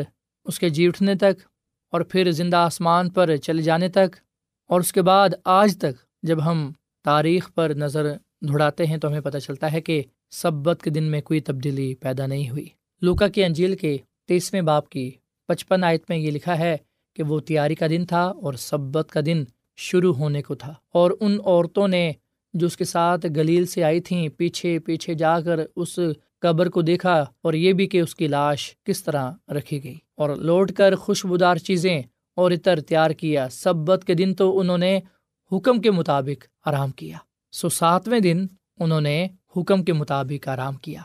اس 0.45 0.59
کے 0.59 0.69
جی 0.69 0.87
اٹھنے 0.87 1.15
تک 1.15 1.41
اور 1.91 2.01
پھر 2.01 2.31
زندہ 2.31 2.57
آسمان 2.57 3.09
پر 3.09 3.35
چلے 3.37 3.61
جانے 3.61 3.89
تک 3.89 4.15
اور 4.67 4.79
اس 4.79 4.93
کے 4.93 5.01
بعد 5.01 5.29
آج 5.45 5.77
تک 5.77 6.23
جب 6.23 6.45
ہم 6.45 6.71
تاریخ 7.03 7.53
پر 7.53 7.71
نظر 7.75 8.13
دھڑاتے 8.41 8.85
ہیں 8.85 8.97
تو 8.97 9.07
ہمیں 9.07 9.21
پتہ 9.21 9.37
چلتا 9.37 9.71
ہے 9.71 9.81
کہ 9.81 10.03
سبت 10.29 10.81
کے 10.83 10.89
دن 10.89 11.03
میں 11.03 11.21
کوئی 11.21 11.39
تبدیلی 11.39 11.95
پیدا 11.95 12.25
نہیں 12.25 12.49
ہوئی۔ 12.49 12.67
لوکا 13.01 13.27
کی 13.27 13.43
انجیل 13.43 13.75
کے 13.75 13.97
تیسویں 14.27 14.61
باپ 14.61 14.89
کی 14.89 15.11
پچپن 15.47 15.83
آیت 15.83 16.03
میں 16.09 16.17
یہ 16.17 16.31
لکھا 16.31 16.59
ہے 16.59 16.77
کہ 17.15 17.23
وہ 17.23 17.39
تیاری 17.39 17.75
کا 17.75 17.87
دن 17.87 18.05
تھا 18.05 18.23
اور 18.23 18.53
سبت 18.53 19.07
کا 19.11 19.19
دن 19.25 19.43
شروع 19.77 20.13
ہونے 20.13 20.41
کو 20.41 20.55
تھا۔ 20.55 20.73
اور 20.93 21.11
ان 21.19 21.37
عورتوں 21.45 21.87
نے 21.87 22.11
جو 22.53 22.67
اس 22.67 22.77
کے 22.77 22.83
ساتھ 22.83 23.25
گلیل 23.35 23.65
سے 23.65 23.83
آئی 23.83 23.99
تھیں، 23.99 24.29
پیچھے 24.29 24.79
پیچھے 24.79 25.13
جا 25.13 25.41
کر 25.41 25.59
اس 25.75 25.99
قبر 26.39 26.69
کو 26.69 26.81
دیکھا 26.81 27.25
اور 27.41 27.53
یہ 27.53 27.73
بھی 27.73 27.87
کہ 27.87 28.01
اس 28.01 28.15
کی 28.15 28.27
لاش 28.27 28.75
کس 28.85 29.03
طرح 29.03 29.31
رکھی 29.47 29.83
گئی۔ 29.83 29.97
اور 30.17 30.35
لوٹ 30.35 30.71
کر 30.71 30.95
خوشبودار 30.95 31.55
چیزیں 31.55 32.01
اور 32.35 32.51
عطر 32.51 32.79
تیار 32.79 33.11
کیا۔ 33.11 33.49
سبت 33.49 34.03
کے 34.07 34.13
دن 34.13 34.33
تو 34.35 34.59
انہوں 34.59 34.77
نے 34.77 34.99
حکم 35.51 35.81
کے 35.81 35.91
مطابق 35.91 36.67
آرام 36.67 36.91
کیا۔ 36.91 37.17
سو 37.51 37.69
ساتویں 37.69 38.19
دن 38.19 38.45
انہوں 38.79 39.01
نے 39.01 39.27
حکم 39.57 39.83
کے 39.83 39.93
مطابق 39.93 40.47
آرام 40.47 40.73
کیا۔ 40.75 41.01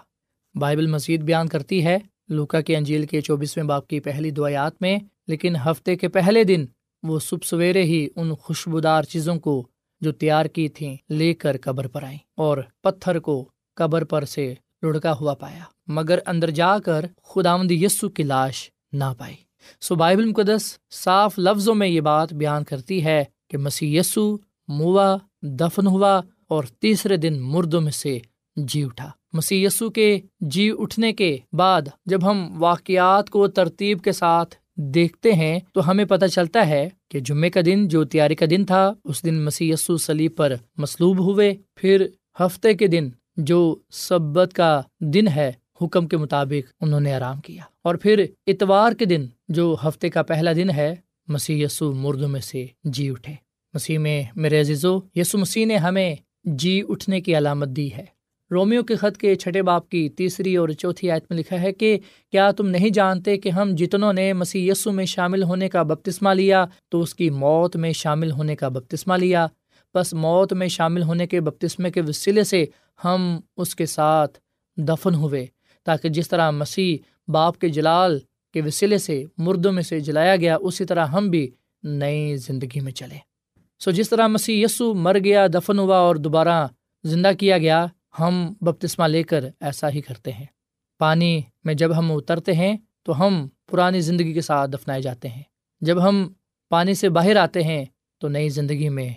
بائبل 0.55 0.87
مزید 0.87 1.23
بیان 1.23 1.49
کرتی 1.49 1.85
ہے 1.85 1.99
لوکا 2.29 2.61
کے 2.61 2.77
انجیل 2.77 3.07
کے 3.07 3.21
چوبیسویں 3.21 3.65
باپ 3.65 3.87
کی 3.89 4.01
پہلی 4.01 4.31
دعایات 4.31 4.73
میں 4.81 4.99
لیکن 5.29 5.57
ہفتے 5.57 5.97
کے 5.97 6.09
پہلے 6.09 6.45
دن 6.45 6.65
وہ 7.03 7.19
صبح 7.19 7.47
سویرے 7.47 7.83
ہی 7.83 8.07
ان 8.17 8.35
خوشبودار 8.35 9.03
چیزوں 9.03 9.37
کو 9.37 9.67
جو 10.01 10.13
تیار 10.13 10.47
کی 10.47 10.69
تھیں 10.69 10.97
لے 11.11 11.35
کر 11.35 11.57
قبر 11.63 11.87
پر 11.87 12.03
آئیں 12.03 12.19
اور 12.37 12.59
پتھر 12.81 13.19
کو 13.19 13.49
قبر 13.75 14.05
پر 14.05 14.25
سے 14.25 14.55
لڑکا 14.83 15.13
ہوا 15.13 15.35
پایا، 15.35 15.65
مگر 15.87 16.19
اندر 16.27 16.51
جا 16.51 16.79
کر 16.79 17.07
خدا 17.23 17.57
یسو 17.71 18.09
کی 18.09 18.23
لاش 18.23 18.71
نہ 18.93 19.13
پائی۔ 19.19 19.35
سو 19.81 19.95
بائبل 19.95 20.25
مقدس 20.25 20.79
صاف 20.91 21.39
لفظوں 21.39 21.75
میں 21.75 21.89
یہ 21.89 22.01
بات 22.01 22.33
بیان 22.33 22.65
کرتی 22.65 23.05
ہے 23.05 23.25
کہ 23.51 23.59
مسیح 23.59 24.01
یسو 24.01 24.37
موا 24.69 25.17
دفن 25.43 25.87
ہوا 25.87 26.21
اور 26.49 26.65
تیسرے 26.65 27.17
دن 27.17 27.41
مردوں 27.43 27.81
میں 27.81 27.93
سے 27.93 28.19
جی 28.57 28.85
اٹھا۔ 28.85 29.11
مسی 29.33 29.65
یسو 29.65 29.91
کے 29.91 30.21
جی 30.41 30.71
اٹھنے 30.79 31.13
کے 31.13 31.37
بعد 31.53 31.83
جب 32.07 32.31
ہم 32.31 32.63
واقعات 32.63 33.31
کو 33.31 33.47
ترتیب 33.49 34.03
کے 34.03 34.13
ساتھ 34.13 34.55
دیکھتے 34.77 35.33
ہیں 35.33 35.61
تو 35.73 35.91
ہمیں 35.91 36.05
پتہ 36.05 36.27
چلتا 36.27 36.69
ہے 36.69 36.89
کہ 37.11 37.21
جمعے 37.21 37.51
کا 37.51 37.61
دن 37.67 37.89
جو 37.89 38.05
تیاری 38.05 38.35
کا 38.35 38.47
دن 38.51 38.65
تھا، 38.65 38.93
اس 39.05 39.25
دن 39.25 39.45
مسی 39.45 39.71
یسو 39.71 39.97
سلیب 39.97 40.37
پر 40.37 40.53
مصلوب 40.77 41.19
ہوئے۔ 41.19 41.55
پھر 41.75 42.07
ہفتے 42.41 42.75
کے 42.75 42.87
دن 42.87 43.09
جو 43.37 43.77
سبت 43.91 44.53
کا 44.55 44.83
دن 45.01 45.29
ہے، 45.29 45.53
حکم 45.83 46.07
کے 46.07 46.17
مطابق 46.17 46.73
انہوں 46.81 47.01
نے 47.01 47.15
آرام 47.15 47.41
کیا۔ 47.41 47.63
اور 47.83 47.95
پھر 47.95 48.25
اتوار 48.47 48.93
کے 48.93 49.05
دن 49.05 49.27
جو 49.49 49.77
ہفتے 49.85 50.11
کا 50.11 50.23
پہلا 50.23 50.53
دن 50.53 50.71
ہے، 50.71 50.95
مسیح 51.29 51.65
یسو 51.65 51.93
مردوں 51.93 52.29
میں 52.29 52.41
سے 52.41 52.67
جی 52.85 53.11
اٹھے۔ 53.11 53.33
مسیح 53.75 53.99
میں، 53.99 54.23
میرے 54.37 54.61
عزیزو، 54.61 54.99
یسو 55.15 55.39
مسیح 55.39 55.67
نے 55.67 55.77
ہمیں 55.77 56.17
جی 56.45 56.83
اٹھنے 56.89 57.21
کی 57.21 57.37
علامت 57.37 57.69
دی 57.69 57.93
ہے۔ 57.93 58.05
رومیو 58.51 58.83
کے 58.83 58.97
خط 58.97 59.17
کے 59.17 59.35
چھٹے 59.35 59.63
باپ 59.63 59.89
کی 59.89 60.09
تیسری 60.09 60.57
اور 60.57 60.69
چوتھی 60.69 61.11
آیت 61.11 61.25
میں 61.31 61.39
لکھا 61.39 61.63
ہے 61.63 61.73
کہ 61.73 61.99
کیا 62.31 62.51
تم 62.51 62.69
نہیں 62.69 62.91
جانتے 62.91 63.37
کہ 63.37 63.49
ہم 63.49 63.75
جتنوں 63.75 64.13
نے 64.13 64.33
مسیح 64.33 64.73
یسو 64.73 64.93
میں 64.93 65.05
شامل 65.05 65.43
ہونے 65.43 65.69
کا 65.69 65.83
بپتسمہ 65.83 66.31
لیا، 66.31 66.65
تو 66.89 67.01
اس 67.01 67.15
کی 67.15 67.31
موت 67.31 67.77
میں 67.77 67.93
شامل 67.93 68.31
ہونے 68.31 68.57
کا 68.57 68.69
بپتسمہ 68.69 69.15
لیا؟ 69.15 69.47
بس 69.95 70.15
موت 70.15 70.53
میں 70.53 70.69
شامل 70.69 71.03
ہونے 71.03 71.27
کے 71.27 71.41
بپتسمے 71.41 71.91
کے 71.91 72.01
وسیلے 72.01 72.45
سے 72.45 72.67
ہم 73.05 73.41
اس 73.57 73.75
کے 73.75 73.87
ساتھ 73.87 74.39
دفن 74.77 75.15
ہوئے، 75.15 75.47
تاکہ 75.85 76.09
جس 76.09 76.29
طرح 76.29 76.51
مسیح 76.51 76.97
باپ 77.29 77.59
کے 77.59 77.69
جلال 77.69 78.19
کے 78.53 78.63
وسیلے 78.63 78.99
سے 78.99 79.25
مردوں 79.39 79.73
میں 79.73 79.83
سے 79.83 80.01
جلایا 80.01 80.37
گیا، 80.37 80.57
اسی 80.57 80.85
طرح 80.85 81.07
ہم 81.07 81.29
بھی 81.31 81.51
نئی 81.83 82.37
زندگی 82.37 82.81
میں 82.81 82.93
چلے۔ 82.93 83.19
سو 83.79 83.91
جس 83.91 84.09
طرح 84.09 84.27
مسیح 84.27 84.65
یسو 84.65 84.95
مر 84.95 85.19
گیا، 85.25 85.47
دفن 85.47 85.79
ہوا 85.79 85.97
اور 85.97 86.17
دوبارہ 86.17 86.67
زندہ 87.05 87.31
کیا 87.39 87.59
گیا 87.59 87.87
ہم 88.21 88.53
بپتسمہ 88.61 89.05
لے 89.05 89.23
کر 89.23 89.45
ایسا 89.61 89.91
ہی 89.91 90.01
کرتے 90.01 90.33
ہیں۔ 90.33 90.47
پانی 90.99 91.41
میں 91.65 91.75
جب 91.75 91.99
ہم 91.99 92.13
اترتے 92.13 92.53
ہیں 92.53 92.77
تو 93.03 93.27
ہم 93.27 93.49
پرانی 93.71 94.01
زندگی 94.01 94.33
کے 94.33 94.41
ساتھ 94.41 94.71
دفنائے 94.71 95.03
جاتے 95.03 95.29
ہیں۔ 95.29 95.43
جب 95.81 96.09
ہم 96.09 96.33
پانی 96.69 96.95
سے 96.95 97.09
باہر 97.09 97.37
آتے 97.37 97.63
ہیں 97.63 97.85
تو 98.21 98.29
نئی 98.29 98.49
زندگی 98.49 98.89
میں 98.89 99.09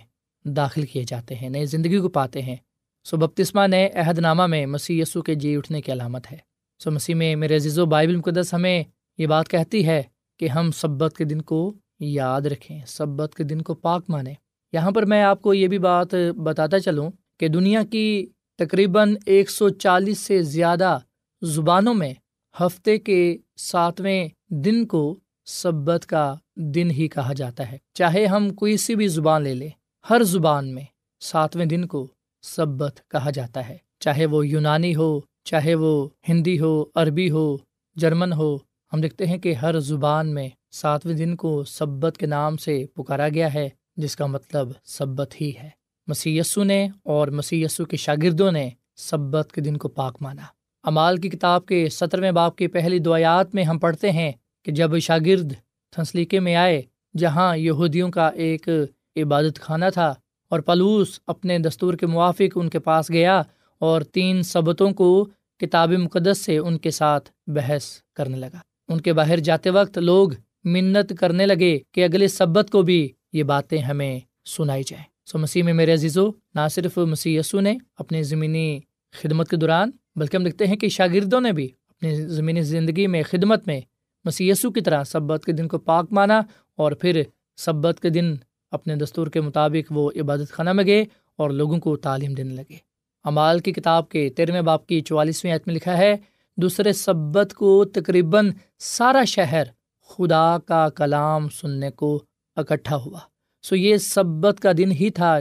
داخل 0.44 0.82
کیے 0.82 1.04
جاتے 1.04 1.34
ہیں، 1.34 1.48
نئی 1.48 1.66
زندگی 1.66 1.98
کو 1.98 2.08
پاتے 2.08 2.42
ہیں۔ 2.42 2.56
سو 3.04 3.16
بپتسمہ 3.16 3.66
نئے 3.66 3.88
عہد 3.88 4.18
نامہ 4.18 4.46
میں 4.46 4.66
مسیح 4.66 5.02
یسو 5.02 5.22
کے 5.22 5.34
جی 5.34 5.56
اٹھنے 5.56 5.80
کی 5.80 5.92
علامت 5.92 6.32
ہے۔ 6.32 6.36
سو 6.78 6.90
مسیح 6.90 7.14
میں 7.14 7.36
میرے 7.36 7.56
عزیز 7.56 7.78
و 7.78 7.86
بائبل 7.86 8.16
مقدس 8.16 8.54
ہمیں 8.54 8.84
یہ 9.18 9.26
بات 9.26 9.48
کہتی 9.48 9.86
ہے 9.86 10.02
کہ 10.38 10.48
ہم 10.48 10.70
سبت 10.70 11.16
کے 11.16 11.24
دن 11.24 11.42
کو 11.42 11.74
یاد 12.00 12.40
رکھیں، 12.40 12.80
سبت 12.86 13.34
کے 13.34 13.44
دن 13.44 13.62
کو 13.62 13.74
پاک 13.74 14.04
مانیں۔ 14.08 14.34
یہاں 14.72 14.90
پر 14.90 15.02
میں 15.02 15.22
آپ 15.22 15.42
کو 15.42 15.54
یہ 15.54 15.68
بھی 15.68 15.78
بات 15.78 16.14
بتاتا 16.36 16.80
چلوں 16.80 17.10
کہ 17.40 17.48
دنیا 17.48 17.82
کی 17.90 18.26
تقریباً 18.58 19.14
ایک 19.26 19.50
سو 19.50 19.68
چالیس 19.68 20.18
سے 20.18 20.42
زیادہ 20.42 20.98
زبانوں 21.42 21.94
میں 21.94 22.14
ہفتے 22.60 22.98
کے 22.98 23.36
ساتویں 23.56 24.28
دن 24.48 24.86
کو 24.86 25.18
سبت 25.44 26.06
کا 26.06 26.34
دن 26.56 26.90
ہی 26.90 27.08
کہا 27.08 27.32
جاتا 27.32 27.72
ہے۔ 27.72 27.78
چاہے 27.94 28.26
ہم 28.26 28.50
کوئی 28.50 28.76
سی 28.76 28.94
بھی 28.94 29.08
زبان 29.08 29.42
لے 29.42 29.54
لیں، 29.54 29.68
ہر 30.10 30.22
زبان 30.22 30.74
میں 30.74 30.84
ساتویں 31.20 31.66
دن 31.66 31.86
کو 31.86 32.06
سبت 32.42 33.00
کہا 33.10 33.30
جاتا 33.30 33.68
ہے۔ 33.68 33.76
چاہے 34.00 34.26
وہ 34.26 34.46
یونانی 34.46 34.94
ہو، 34.94 35.20
چاہے 35.44 35.74
وہ 35.74 36.08
ہندی 36.28 36.60
ہو، 36.60 36.84
عربی 36.94 37.30
ہو، 37.30 37.56
جرمن 37.96 38.32
ہو، 38.32 38.56
ہم 38.92 39.00
دیکھتے 39.00 39.26
ہیں 39.26 39.38
کہ 39.38 39.54
ہر 39.54 39.78
زبان 39.80 40.34
میں 40.34 40.48
ساتویں 40.70 41.14
دن 41.14 41.36
کو 41.36 41.64
سبت 41.64 42.16
کے 42.18 42.26
نام 42.26 42.56
سے 42.56 42.86
پکارا 42.94 43.28
گیا 43.28 43.54
ہے، 43.54 43.68
جس 43.96 44.16
کا 44.16 44.26
مطلب 44.26 44.68
سبت 44.84 45.40
ہی 45.40 45.52
ہے۔ 45.56 45.77
مسی 46.08 46.40
نے 46.64 46.88
اور 47.02 47.28
مسی 47.28 47.64
کے 47.90 47.96
شاگردوں 47.96 48.52
نے 48.52 48.70
سبت 48.96 49.52
کے 49.52 49.60
دن 49.60 49.76
کو 49.76 49.88
پاک 49.88 50.16
مانا۔ 50.20 50.42
امال 50.82 51.16
کی 51.16 51.28
کتاب 51.28 51.66
کے 51.66 51.88
سترویں 51.88 52.32
باپ 52.32 52.56
کی 52.56 52.66
پہلی 52.66 52.98
دعایات 52.98 53.54
میں 53.54 53.64
ہم 53.64 53.78
پڑھتے 53.78 54.12
ہیں 54.12 54.32
کہ 54.64 54.72
جب 54.72 54.98
شاگرد 54.98 55.52
تھنسلیقے 55.90 56.40
میں 56.40 56.54
آئے، 56.54 56.82
جہاں 57.16 57.56
یہودیوں 57.56 58.10
کا 58.10 58.28
ایک 58.28 58.68
عبادت 59.16 59.60
خانہ 59.60 59.84
تھا 59.94 60.14
اور 60.50 60.60
پلوس 60.60 61.20
اپنے 61.26 61.58
دستور 61.58 61.94
کے 61.94 62.06
موافق 62.06 62.52
ان 62.54 62.68
کے 62.68 62.78
پاس 62.78 63.10
گیا 63.10 63.42
اور 63.78 64.02
تین 64.02 64.42
سبتوں 64.42 64.90
کو 64.90 65.26
کتاب 65.60 65.92
مقدس 65.92 66.38
سے 66.38 66.58
ان 66.58 66.78
کے 66.78 66.90
ساتھ 66.90 67.30
بحث 67.46 67.84
کرنے 68.14 68.36
لگا۔ 68.36 68.58
ان 68.88 69.00
کے 69.00 69.12
باہر 69.12 69.40
جاتے 69.40 69.70
وقت 69.70 69.98
لوگ 69.98 70.28
منت 70.64 71.12
کرنے 71.20 71.46
لگے 71.46 71.78
کہ 71.92 72.04
اگلے 72.04 72.28
سبت 72.28 72.70
کو 72.70 72.82
بھی 72.82 73.08
یہ 73.32 73.42
باتیں 73.42 73.78
ہمیں 73.78 74.20
سنائی 74.46 74.82
جائیں۔ 74.86 75.04
سو 75.28 75.38
مسیح 75.38 75.62
میں 75.62 75.72
میرے 75.72 75.92
عزیزو، 75.92 76.30
نہ 76.54 76.68
صرف 76.70 76.98
مسیح 76.98 77.40
یسو 77.40 77.60
نے 77.60 77.76
اپنی 77.98 78.22
زمینی 78.22 78.80
خدمت 79.12 79.48
کے 79.48 79.56
دوران، 79.56 79.90
بلکہ 80.16 80.36
ہم 80.36 80.44
دیکھتے 80.44 80.66
ہیں 80.66 80.76
کہ 80.76 80.88
شاگردوں 80.88 81.40
نے 81.40 81.52
بھی 81.52 81.68
اپنی 81.88 82.14
زمینی 82.14 82.62
زندگی 82.62 83.06
میں، 83.06 83.22
خدمت 83.22 83.66
میں 83.66 83.80
مسی 84.24 84.48
یسو 84.48 84.70
کی 84.70 84.80
طرح 84.80 85.04
سبت 85.04 85.44
کے 85.44 85.52
دن 85.52 85.68
کو 85.68 85.78
پاک 85.78 86.12
مانا 86.12 86.40
اور 86.76 86.92
پھر 86.92 87.22
سبت 87.56 88.00
کے 88.00 88.08
دن 88.08 88.34
اپنے 88.70 88.96
دستور 88.96 89.26
کے 89.26 89.40
مطابق 89.40 89.92
وہ 89.94 90.10
عبادت 90.20 90.52
خانہ 90.52 90.72
میں 90.72 90.84
گئے 90.84 91.04
اور 91.36 91.50
لوگوں 91.50 91.78
کو 91.78 91.96
تعلیم 91.96 92.34
دینے 92.34 92.54
لگے۔ 92.54 92.76
امال 93.24 93.58
کی 93.58 93.72
کتاب 93.72 94.08
کے 94.08 94.28
تیرہویں 94.30 94.62
باپ 94.62 94.86
کی 94.86 95.00
چوالیسویں 95.00 95.52
عید 95.52 95.60
میں 95.66 95.74
لکھا 95.74 95.98
ہے، 95.98 96.16
دوسرے 96.56 96.92
سبت 96.92 97.54
کو 97.54 97.84
تقریباً 97.84 98.52
سارا 98.78 99.24
شہر 99.24 99.64
خدا 100.08 100.58
کا 100.58 100.88
کلام 100.88 101.48
سننے 101.48 101.90
کو 101.90 102.22
اکٹھا 102.56 102.96
ہوا۔ 102.96 103.18
سو 103.64 103.76
یہ 103.76 103.96
سبت 103.96 104.60
کا 104.60 104.72
دن 104.78 104.92
ہی 104.92 105.10
تھا 105.10 105.38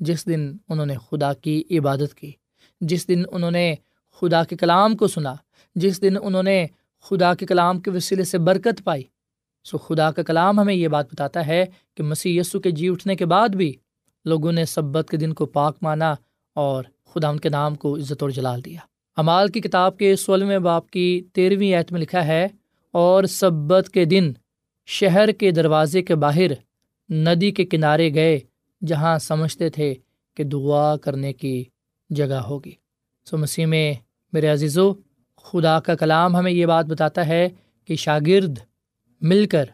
جس 0.00 0.26
دن 0.26 0.50
انہوں 0.68 0.86
نے 0.86 0.94
خدا 1.10 1.32
کی 1.34 1.62
عبادت 1.70 2.14
کی، 2.14 2.30
جس 2.80 3.06
دن 3.08 3.22
انہوں 3.32 3.50
نے 3.50 3.74
خدا 4.22 4.42
کے 4.44 4.56
کلام 4.56 4.96
کو 4.96 5.06
سنا، 5.08 5.34
جس 5.76 6.00
دن 6.02 6.16
انہوں 6.22 6.42
نے 6.42 6.66
خدا 7.04 7.34
کے 7.34 7.46
کلام 7.46 7.80
کے 7.80 7.90
وسیلے 7.90 8.24
سے 8.24 8.38
برکت 8.38 8.82
پائی۔ 8.84 9.02
سو 9.66 9.78
خدا 9.78 10.10
کا 10.12 10.22
کلام 10.22 10.60
ہمیں 10.60 10.74
یہ 10.74 10.88
بات 10.88 11.12
بتاتا 11.12 11.46
ہے 11.46 11.64
کہ 11.96 12.02
مسیح 12.02 12.40
یسو 12.40 12.60
کے 12.60 12.70
جی 12.70 12.88
اٹھنے 12.88 13.16
کے 13.16 13.26
بعد 13.26 13.48
بھی 13.48 13.72
لوگوں 14.24 14.52
نے 14.52 14.64
سبت 14.64 15.08
کے 15.10 15.16
دن 15.16 15.32
کو 15.34 15.46
پاک 15.48 15.76
مانا 15.82 16.14
اور 16.56 16.84
خدا 17.06 17.28
ان 17.28 17.38
کے 17.40 17.48
نام 17.48 17.74
کو 17.74 17.96
عزت 17.96 18.22
اور 18.22 18.30
جلال 18.30 18.64
دیا۔ 18.64 18.80
امال 19.16 19.48
کی 19.48 19.60
کتاب 19.60 19.96
کے 19.98 20.14
سولہویں 20.16 20.58
باپ 20.58 20.90
کی 20.90 21.08
تیرہویں 21.32 21.74
ایت 21.74 21.92
میں 21.92 22.00
لکھا 22.00 22.26
ہے، 22.26 22.46
اور 22.94 23.24
سبت 23.24 23.88
کے 23.90 24.04
دن 24.04 24.32
شہر 24.88 25.30
کے 25.30 25.50
دروازے 25.50 26.02
کے 26.02 26.14
باہر 26.14 26.52
ندی 27.10 27.50
کے 27.50 27.64
کنارے 27.64 28.12
گئے 28.14 28.38
جہاں 28.82 29.18
سمجھتے 29.18 29.68
تھے 29.70 29.94
کہ 30.36 30.44
دعا 30.44 30.96
کرنے 30.96 31.32
کی 31.32 31.64
جگہ 32.10 32.40
ہوگی۔ 32.40 32.72
سو 33.26 33.38
مسیح 33.38 33.66
میں 33.66 33.92
میرے 34.32 34.46
عزیز 34.46 34.78
و 34.78 34.92
خدا 35.44 35.78
کا 35.80 35.94
کلام 35.94 36.36
ہمیں 36.36 36.52
یہ 36.52 36.66
بات 36.66 36.86
بتاتا 36.86 37.26
ہے 37.26 37.48
کہ 37.88 37.96
شاگرد 37.96 38.58
مل 39.20 39.46
کر 39.46 39.64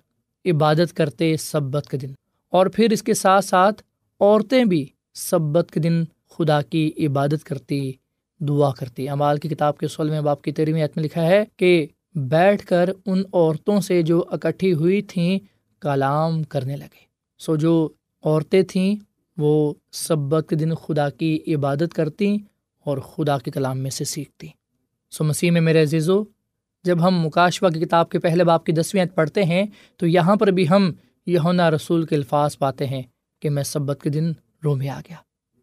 عبادت 0.44 0.92
کرتے 0.96 1.36
سبت 1.36 1.88
کے 1.90 1.96
دن، 1.96 2.12
اور 2.52 2.66
پھر 2.66 2.92
اس 2.92 3.02
کے 3.02 3.14
ساتھ 3.14 3.44
ساتھ 3.44 3.82
عورتیں 4.20 4.64
بھی 4.64 4.84
سبت 5.14 5.70
کے 5.72 5.80
دن 5.80 6.04
خدا 6.38 6.60
کی 6.62 6.90
عبادت 6.98 7.44
کرتی، 7.44 7.92
دعا 8.40 8.70
کرتی۔ 8.70 9.08
امال 9.08 9.38
کی 9.38 9.48
کتاب 9.48 9.78
کے 9.78 9.88
سولہویں 9.88 10.20
باپ 10.20 10.42
کی 10.42 10.52
تیرہویں 10.52 10.84
عت 10.84 10.96
میں 10.96 11.04
لکھا 11.04 11.22
ہے 11.22 11.42
کہ 11.56 11.86
بیٹھ 12.14 12.66
کر 12.66 12.90
ان 13.06 13.22
عورتوں 13.32 13.80
سے 13.80 14.02
جو 14.02 14.22
اکٹھی 14.28 14.72
ہوئی 14.72 15.00
تھیں 15.02 15.38
کلام 15.82 16.42
کرنے 16.42 16.76
لگے۔ 16.76 17.02
سو 17.44 17.56
جو 17.56 17.88
عورتیں 18.24 18.62
تھیں 18.62 18.96
وہ 19.38 19.74
سبت 19.92 20.46
کے 20.48 20.56
دن 20.56 20.74
خدا 20.74 21.10
کی 21.10 21.38
عبادت 21.54 21.94
کرتیں 21.94 22.38
اور 22.86 22.98
خدا 22.98 23.38
کے 23.38 23.50
کلام 23.50 23.78
میں 23.78 23.90
سے 23.90 24.04
سیکھتی 24.04 24.48
سو 25.10 25.24
مسیح 25.24 25.50
میں 25.50 25.60
میرے 25.60 25.82
عزیزو، 25.82 26.22
جب 26.84 27.08
ہم 27.08 27.26
مکاشوہ 27.26 27.68
کی 27.68 27.80
کتاب 27.80 28.08
کے 28.08 28.18
پہلے 28.18 28.44
باپ 28.44 28.64
کی 28.64 28.72
دسویں 28.72 29.04
پڑھتے 29.14 29.44
ہیں، 29.44 29.64
تو 29.96 30.06
یہاں 30.06 30.36
پر 30.36 30.46
بھی 30.46 30.68
ہم 30.68 30.92
یہونا 31.26 31.70
رسول 31.70 32.06
کے 32.06 32.14
الفاظ 32.14 32.58
پاتے 32.58 32.86
ہیں 32.86 33.02
کہ 33.40 33.50
میں 33.50 33.62
سبت 33.62 34.02
کے 34.02 34.10
دن 34.10 34.32
رو 34.64 34.74
میں 34.74 34.88
آ 34.88 35.00
گیا۔ 35.00 35.16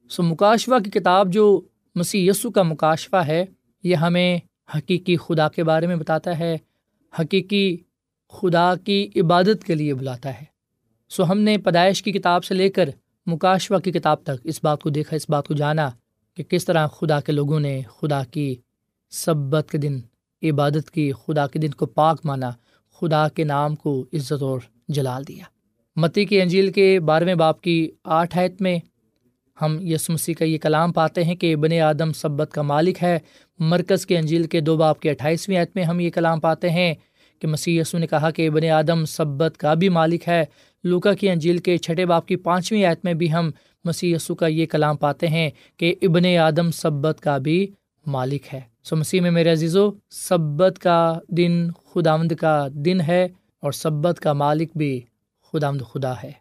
سو 0.10 0.24
مکاشوہ 0.24 0.80
کی 0.80 0.89
کتاب 0.89 1.34
جو 1.34 1.62
مسیح 1.96 2.30
یسو 2.30 2.52
کا 2.52 2.63
مکاشوہ 2.63 3.26
ہے، 3.28 3.46
یہ 3.84 3.96
ہمیں 3.96 4.39
حقیقی 4.78 5.17
خدا 5.17 5.50
کے 5.50 5.63
بارے 5.63 5.88
میں 5.88 5.96
بتاتا 5.96 6.39
ہے، 6.39 6.58
حقیقی 7.20 7.78
خدا 8.30 8.76
کی 8.76 9.10
عبادت 9.15 9.63
کے 9.63 9.76
لیے 9.76 9.94
بلاتا 9.94 10.41
ہے۔ 10.41 10.51
سو 11.12 11.32
ہم 11.32 11.39
نے 11.39 11.58
پیدائش 11.58 12.04
کی 12.04 12.12
کتاب 12.12 12.43
سے 12.45 12.54
لے 12.54 12.69
کر 12.69 12.89
مکاشوہ 13.26 13.80
کی 13.80 13.91
کتاب 13.91 14.24
تک 14.24 14.41
اس 14.43 14.60
بات 14.63 14.82
کو 14.82 14.89
دیکھا، 14.89 15.15
اس 15.15 15.30
بات 15.30 15.47
کو 15.47 15.54
جانا 15.54 15.89
کہ 16.36 16.43
کس 16.43 16.65
طرح 16.65 16.88
خدا 16.88 17.19
کے 17.19 17.32
لوگوں 17.32 17.60
نے 17.60 17.82
خدا 18.00 18.24
کی 18.24 18.56
سبت 19.10 19.71
کے 19.71 19.78
دن، 19.78 20.00
عبادت 20.43 20.91
کی 20.91 21.12
خدا 21.12 21.47
کے 21.47 21.60
دن 21.60 21.69
کو 21.69 21.86
پاک 21.86 22.19
مانا، 22.24 22.52
خدا 23.02 23.28
کے 23.28 23.43
نام 23.43 23.76
کو 23.76 24.06
عزت 24.13 24.41
اور 24.41 24.60
جلال 24.88 25.28
دیا۔ 25.28 25.43
متی 25.95 26.26
کی 26.26 26.41
انجیل 26.41 26.71
کے 26.71 27.00
بارہویں 27.00 27.36
باپ 27.36 27.62
کی 27.62 27.91
آٹھ 28.04 28.38
آیت 28.38 28.62
میں 28.62 28.80
ہم 29.62 29.78
یس 29.82 30.10
مسیح 30.10 30.34
کا 30.34 30.45
یہ 30.45 30.58
کلام 30.58 30.93
پاتے 30.93 31.24
ہیں 31.24 31.36
کہ 31.36 31.56
بن 31.56 31.80
آدم 31.80 32.13
سبت 32.13 32.52
کا 32.52 32.62
مالک 32.62 33.04
ہے۔ 33.04 33.19
مرکز 33.60 34.06
کے 34.06 34.17
انجیل 34.17 34.43
کے 34.43 34.60
دو 34.60 34.78
باپ 34.78 35.00
کے 35.00 35.10
اٹھائیسویں 35.10 35.58
آیت 35.58 35.71
میں 35.76 35.84
ہم 35.84 36.00
یہ 36.00 36.10
کلام 36.10 36.39
پاتے 36.39 36.69
ہیں 36.69 36.93
کہ 37.39 37.47
مسیح 37.47 37.82
یسو 37.82 37.97
نے 37.97 38.08
کہا 38.08 38.32
کہ 38.32 38.47
ابن 38.47 38.69
آدم 38.69 39.06
سبت 39.06 39.58
کا 39.58 39.74
بھی 39.74 39.89
مالک 39.89 40.28
ہے 40.28 40.45
لوکا 40.84 41.13
کی 41.13 41.30
انجیل 41.30 41.58
کے 41.58 41.78
چھٹے 41.78 42.06
باپ 42.06 42.26
کی 42.26 42.36
پانچویں 42.36 42.86
آیت 42.86 43.06
میں 43.06 43.13
بھی 43.13 43.34
ہم 43.34 43.52
مسیح 43.86 44.15
یسو 44.15 44.36
کا 44.36 44.48
یہ 44.48 44.65
کلام 44.65 44.98
پاتے 44.98 45.28
ہیں 45.28 45.50
کہ 45.78 45.96
ابن 46.02 46.38
آدم 46.38 46.72
سبت 46.72 47.20
کا 47.22 47.38
بھی 47.38 47.67
مالک 48.08 48.54
ہے۔ 48.54 48.60
سو 48.84 48.96
مسیح 48.96 49.22
میں 49.22 49.32
میرے 49.32 49.52
عزیز 49.52 49.78
و 49.78 49.91
سبت 50.10 50.80
کا 50.80 51.20
دن 51.28 51.72
خدا 51.72 52.13
آمد 52.13 52.36
کا 52.36 52.67
دن 52.74 53.02
ہے 53.02 53.28
اور 53.60 53.72
سبت 53.72 54.20
کا 54.20 54.34
مالک 54.34 54.70
بھی 54.76 55.02
خدا 55.52 55.67
آمد 55.67 55.82
خدا 55.94 56.13
ہے۔ 56.24 56.32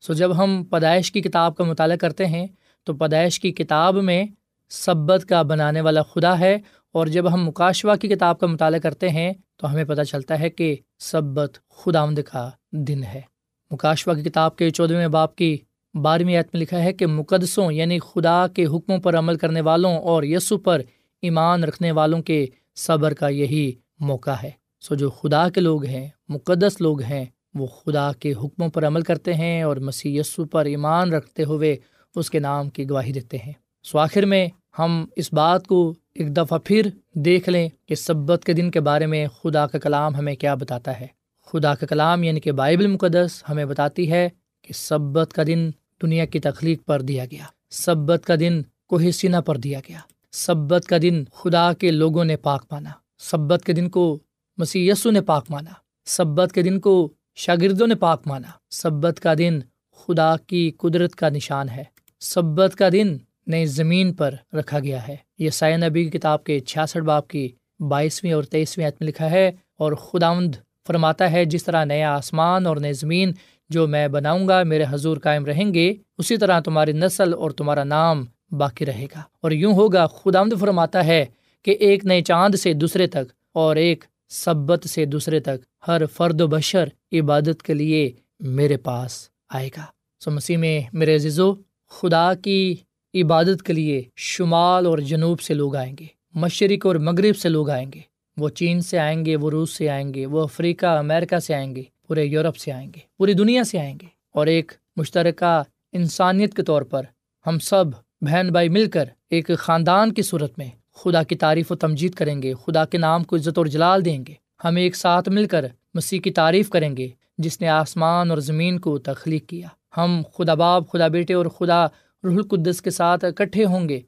سو 0.00 0.12
جب 0.12 0.38
ہم 0.38 0.64
پیدائش 0.64 1.12
کی 1.12 1.20
کتاب 1.20 1.56
کا 1.56 1.64
مطالعہ 1.64 1.96
کرتے 1.96 2.26
ہیں 2.26 2.46
تو 2.84 2.94
پیدائش 2.94 3.40
کی 3.40 3.52
کتاب 3.52 3.96
میں 3.96 4.24
سبت 4.68 5.26
کا 5.28 5.42
بنانے 5.42 5.80
والا 5.80 6.02
خدا 6.02 6.38
ہے 6.38 6.58
اور 6.92 7.06
جب 7.06 7.34
ہم 7.34 7.46
مکاشوہ 7.46 7.94
کی 7.94 8.08
کتاب 8.08 8.38
کا 8.38 8.46
مطالعہ 8.46 8.80
کرتے 8.80 9.08
ہیں 9.08 9.32
تو 9.56 9.72
ہمیں 9.72 9.84
پتہ 9.84 10.02
چلتا 10.02 10.40
ہے 10.40 10.50
کہ 10.50 10.76
سبت 10.98 11.58
خدآمد 11.70 12.20
کا 12.32 12.50
دن 12.72 13.02
ہے۔ 13.02 13.35
مکاشوہ 13.70 14.14
کی 14.14 14.22
کتاب 14.22 14.56
کے 14.56 14.70
چودھویں 14.70 15.08
باپ 15.08 15.36
کی 15.36 15.58
بارہویں 15.94 16.38
عت 16.38 16.44
میں 16.52 16.62
لکھا 16.62 16.84
ہے 16.84 16.92
کہ 16.92 17.06
مقدسوں 17.06 17.72
یعنی 17.72 17.98
خدا 17.98 18.46
کے 18.46 18.66
حکموں 18.66 18.98
پر 18.98 19.18
عمل 19.18 19.36
کرنے 19.36 19.60
والوں 19.60 19.98
اور 19.98 20.22
یسو 20.22 20.58
پر 20.58 20.80
ایمان 21.22 21.64
رکھنے 21.64 21.90
والوں 21.90 22.22
کے 22.22 22.46
صبر 22.74 23.14
کا 23.14 23.28
یہی 23.28 23.72
موقع 24.00 24.30
ہے۔ 24.30 24.50
سو 24.80 24.94
جو 24.94 25.10
خدا 25.10 25.48
کے 25.48 25.60
لوگ 25.60 25.84
ہیں، 25.84 26.08
مقدس 26.28 26.80
لوگ 26.80 27.02
ہیں، 27.02 27.24
وہ 27.54 27.66
خدا 27.66 28.12
کے 28.12 28.32
حکموں 28.32 28.68
پر 28.68 28.86
عمل 28.86 29.00
کرتے 29.00 29.34
ہیں 29.34 29.62
اور 29.62 29.76
مسی 29.76 30.16
یسو 30.16 30.44
پر 30.44 30.64
ایمان 30.64 31.12
رکھتے 31.12 31.44
ہوئے 31.44 31.76
اس 32.14 32.30
کے 32.30 32.38
نام 32.38 32.70
کی 32.70 32.90
گواہی 32.90 33.12
دیتے 33.12 33.36
ہیں۔ 33.36 33.52
سو 33.82 33.98
آخر 33.98 34.24
میں 34.24 34.48
ہم 34.78 35.06
اس 35.16 35.32
بات 35.32 35.66
کو 35.66 35.94
ایک 36.14 36.36
دفعہ 36.36 36.58
پھر 36.64 36.88
دیکھ 37.14 37.48
لیں 37.48 37.68
کہ 37.86 37.94
سبت 37.94 38.44
کے 38.44 38.52
دن 38.52 38.70
کے 38.70 38.80
بارے 38.80 39.06
میں 39.06 39.26
خدا 39.28 39.66
کا 39.66 39.78
کلام 39.78 40.14
ہمیں 40.14 40.34
کیا 40.34 40.54
بتاتا 40.54 41.00
ہے۔ 41.00 41.06
خدا 41.46 41.74
کا 41.74 41.86
کلام 41.86 42.22
یعنی 42.22 42.40
کہ 42.40 42.52
بائبل 42.52 42.86
مقدس 42.86 43.44
ہمیں 43.48 43.64
بتاتی 43.64 44.10
ہے 44.10 44.28
کہ 44.62 44.72
سبت 44.72 45.32
کا 45.32 45.42
دن 45.46 45.70
دنیا 46.02 46.24
کی 46.24 46.40
تخلیق 46.40 46.84
پر 46.86 47.02
دیا 47.02 47.24
گیا۔ 47.24 47.44
سبت 47.70 48.26
کا 48.26 48.34
دن 48.40 48.62
کوہ 48.86 49.10
سینا 49.10 49.40
پر 49.40 49.56
دیا 49.56 49.80
گیا۔ 49.88 49.98
سبت 50.32 50.86
کا 50.86 50.96
دن 51.02 51.24
خدا 51.32 51.72
کے 51.72 51.90
لوگوں 51.90 52.24
نے 52.24 52.36
پاک 52.36 52.66
مانا۔ 52.70 52.90
سبت 53.18 53.64
کے 53.64 53.72
دن 53.72 53.90
کو 53.90 54.18
مسی 54.58 54.88
یسو 54.88 55.10
نے 55.10 55.20
پاک 55.20 55.46
مانا۔ 55.50 55.70
سبت 56.04 56.52
کے 56.52 56.62
دن 56.62 56.80
کو 56.80 57.08
شاگردوں 57.34 57.86
نے 57.86 57.94
پاک 57.94 58.22
مانا۔ 58.26 58.48
سبت 58.70 59.20
کا 59.20 59.34
دن 59.38 59.60
خدا 59.96 60.36
کی 60.46 60.70
قدرت 60.70 61.14
کا 61.14 61.28
نشان 61.28 61.68
ہے۔ 61.68 61.84
سبت 62.20 62.76
کا 62.76 62.88
دن 62.92 63.16
نئی 63.46 63.66
زمین 63.66 64.12
پر 64.12 64.34
رکھا 64.52 64.78
گیا 64.78 65.08
ہے۔ 65.08 65.16
یہ 65.38 65.50
سائن 65.50 65.80
نبی 65.80 66.04
کی 66.04 66.18
کتاب 66.18 66.44
کے 66.44 66.60
چھیاسٹھ 66.60 67.04
باپ 67.04 67.28
کی 67.28 67.48
بائیسویں 67.80 68.32
اور 68.32 68.42
تیئیسویں 68.42 68.86
عت 68.86 68.92
میں 69.00 69.08
لکھا 69.08 69.30
ہے 69.30 69.52
اور 69.78 69.92
خداوند 69.92 70.54
فرماتا 70.86 71.32
ہے، 71.32 71.44
جس 71.44 71.64
طرح 71.64 71.84
نیا 71.84 72.14
آسمان 72.14 72.66
اور 72.66 72.76
نئی 72.76 72.92
زمین 72.92 73.32
جو 73.68 73.86
میں 73.86 74.08
بناؤں 74.08 74.48
گا، 74.48 74.62
میرے 74.62 74.84
حضور 74.90 75.16
قائم 75.16 75.44
رہیں 75.44 75.74
گے، 75.74 75.94
اسی 76.18 76.36
طرح 76.36 76.60
تمہاری 76.60 76.92
نسل 76.92 77.34
اور 77.34 77.50
تمہارا 77.50 77.84
نام 77.84 78.24
باقی 78.50 78.86
رہے 78.86 79.06
گا۔ 79.16 79.22
اور 79.40 79.50
یوں 79.50 79.74
ہوگا 79.74 80.06
خدا 80.06 80.42
فرماتا 80.60 81.06
ہے 81.06 81.26
کہ 81.64 81.70
ایک 81.70 82.04
نئے 82.04 82.22
چاند 82.22 82.54
سے 82.54 82.72
دوسرے 82.72 83.06
تک 83.06 83.32
اور 83.52 83.76
ایک 83.76 84.04
سبت 84.28 84.88
سے 84.88 85.04
دوسرے 85.04 85.40
تک 85.40 85.88
ہر 85.88 86.06
فرد 86.06 86.40
و 86.40 86.46
بشر 86.46 86.88
عبادت 87.12 87.62
کے 87.62 87.74
لیے 87.74 88.12
میرے 88.40 88.76
پاس 88.76 89.28
آئے 89.50 89.68
گا۔ 89.76 89.84
سو 90.24 90.30
مسیح 90.30 90.56
میں، 90.56 90.80
میرے 90.92 91.14
عزیزو، 91.14 91.54
خدا 91.88 92.34
کی 92.34 92.76
عبادت 93.14 93.62
کے 93.62 93.72
لیے 93.72 94.02
شمال 94.16 94.86
اور 94.86 94.98
جنوب 94.98 95.40
سے 95.40 95.54
لوگ 95.54 95.76
آئیں 95.76 95.96
گے، 96.00 96.06
مشرق 96.34 96.86
اور 96.86 96.96
مغرب 96.96 97.36
سے 97.36 97.48
لوگ 97.48 97.70
آئیں 97.70 97.92
گے۔ 97.94 98.00
وہ 98.36 98.48
چین 98.48 98.80
سے 98.80 98.98
آئیں 98.98 99.24
گے، 99.24 99.36
وہ 99.36 99.50
روس 99.50 99.70
سے 99.70 99.88
آئیں 99.88 100.14
گے، 100.14 100.26
وہ 100.26 100.42
افریقہ 100.42 100.86
امیرکا 100.86 101.40
سے 101.40 101.54
آئیں 101.54 101.76
گے، 101.76 101.82
پورے 102.08 102.24
یورپ 102.24 102.56
سے 102.56 102.72
آئیں 102.72 102.86
گے، 102.86 103.00
پوری 103.18 103.32
دنیا 103.32 103.64
سے 103.64 103.78
آئیں 103.78 103.98
گے۔ 104.02 104.06
اور 104.34 104.46
ایک 104.46 104.72
مشترکہ 104.96 105.62
انسانیت 105.92 106.54
کے 106.54 106.62
طور 106.62 106.82
پر 106.82 107.02
ہم 107.46 107.58
سب 107.58 107.84
بہن 108.20 108.48
بھائی 108.52 108.68
مل 108.68 108.90
کر 108.90 109.04
ایک 109.30 109.50
خاندان 109.58 110.12
کی 110.12 110.22
صورت 110.22 110.58
میں 110.58 110.68
خدا 110.94 111.22
کی 111.22 111.34
تعریف 111.34 111.72
و 111.72 111.74
تمجید 111.74 112.14
کریں 112.14 112.42
گے، 112.42 112.54
خدا 112.64 112.84
کے 112.84 112.98
نام 112.98 113.24
کو 113.24 113.36
عزت 113.36 113.58
اور 113.58 113.66
جلال 113.66 114.04
دیں 114.04 114.24
گے۔ 114.28 114.32
ہم 114.64 114.76
ایک 114.76 114.96
ساتھ 114.96 115.28
مل 115.28 115.46
کر 115.46 115.64
مسیح 115.94 116.20
کی 116.20 116.30
تعریف 116.30 116.70
کریں 116.70 116.96
گے، 116.96 117.08
جس 117.38 117.60
نے 117.60 117.68
آسمان 117.68 118.30
اور 118.30 118.38
زمین 118.38 118.78
کو 118.78 118.98
تخلیق 118.98 119.46
کیا۔ 119.46 119.68
ہم 119.96 120.22
خدا 120.38 120.54
باپ، 120.54 120.92
خدا 120.92 121.08
بیٹے 121.08 121.34
اور 121.34 121.46
خدا 121.46 121.86
رح 122.24 122.30
القدس 122.30 122.82
کے 122.82 122.90
ساتھ 122.90 123.24
اکٹھے 123.24 123.64
ہوں 123.64 123.88
گے۔ 123.88 124.00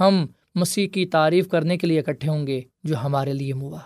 ہم 0.00 0.26
مسیح 0.54 0.88
کی 0.88 1.06
تعریف 1.06 1.48
کرنے 1.48 1.78
کے 1.78 1.86
لیے 1.86 1.98
اکٹھے 1.98 2.28
ہوں 2.28 2.46
گے 2.46 2.60
جو 2.84 2.96
ہمارے 2.96 3.32
لیے 3.32 3.52
ہوا 3.52 3.78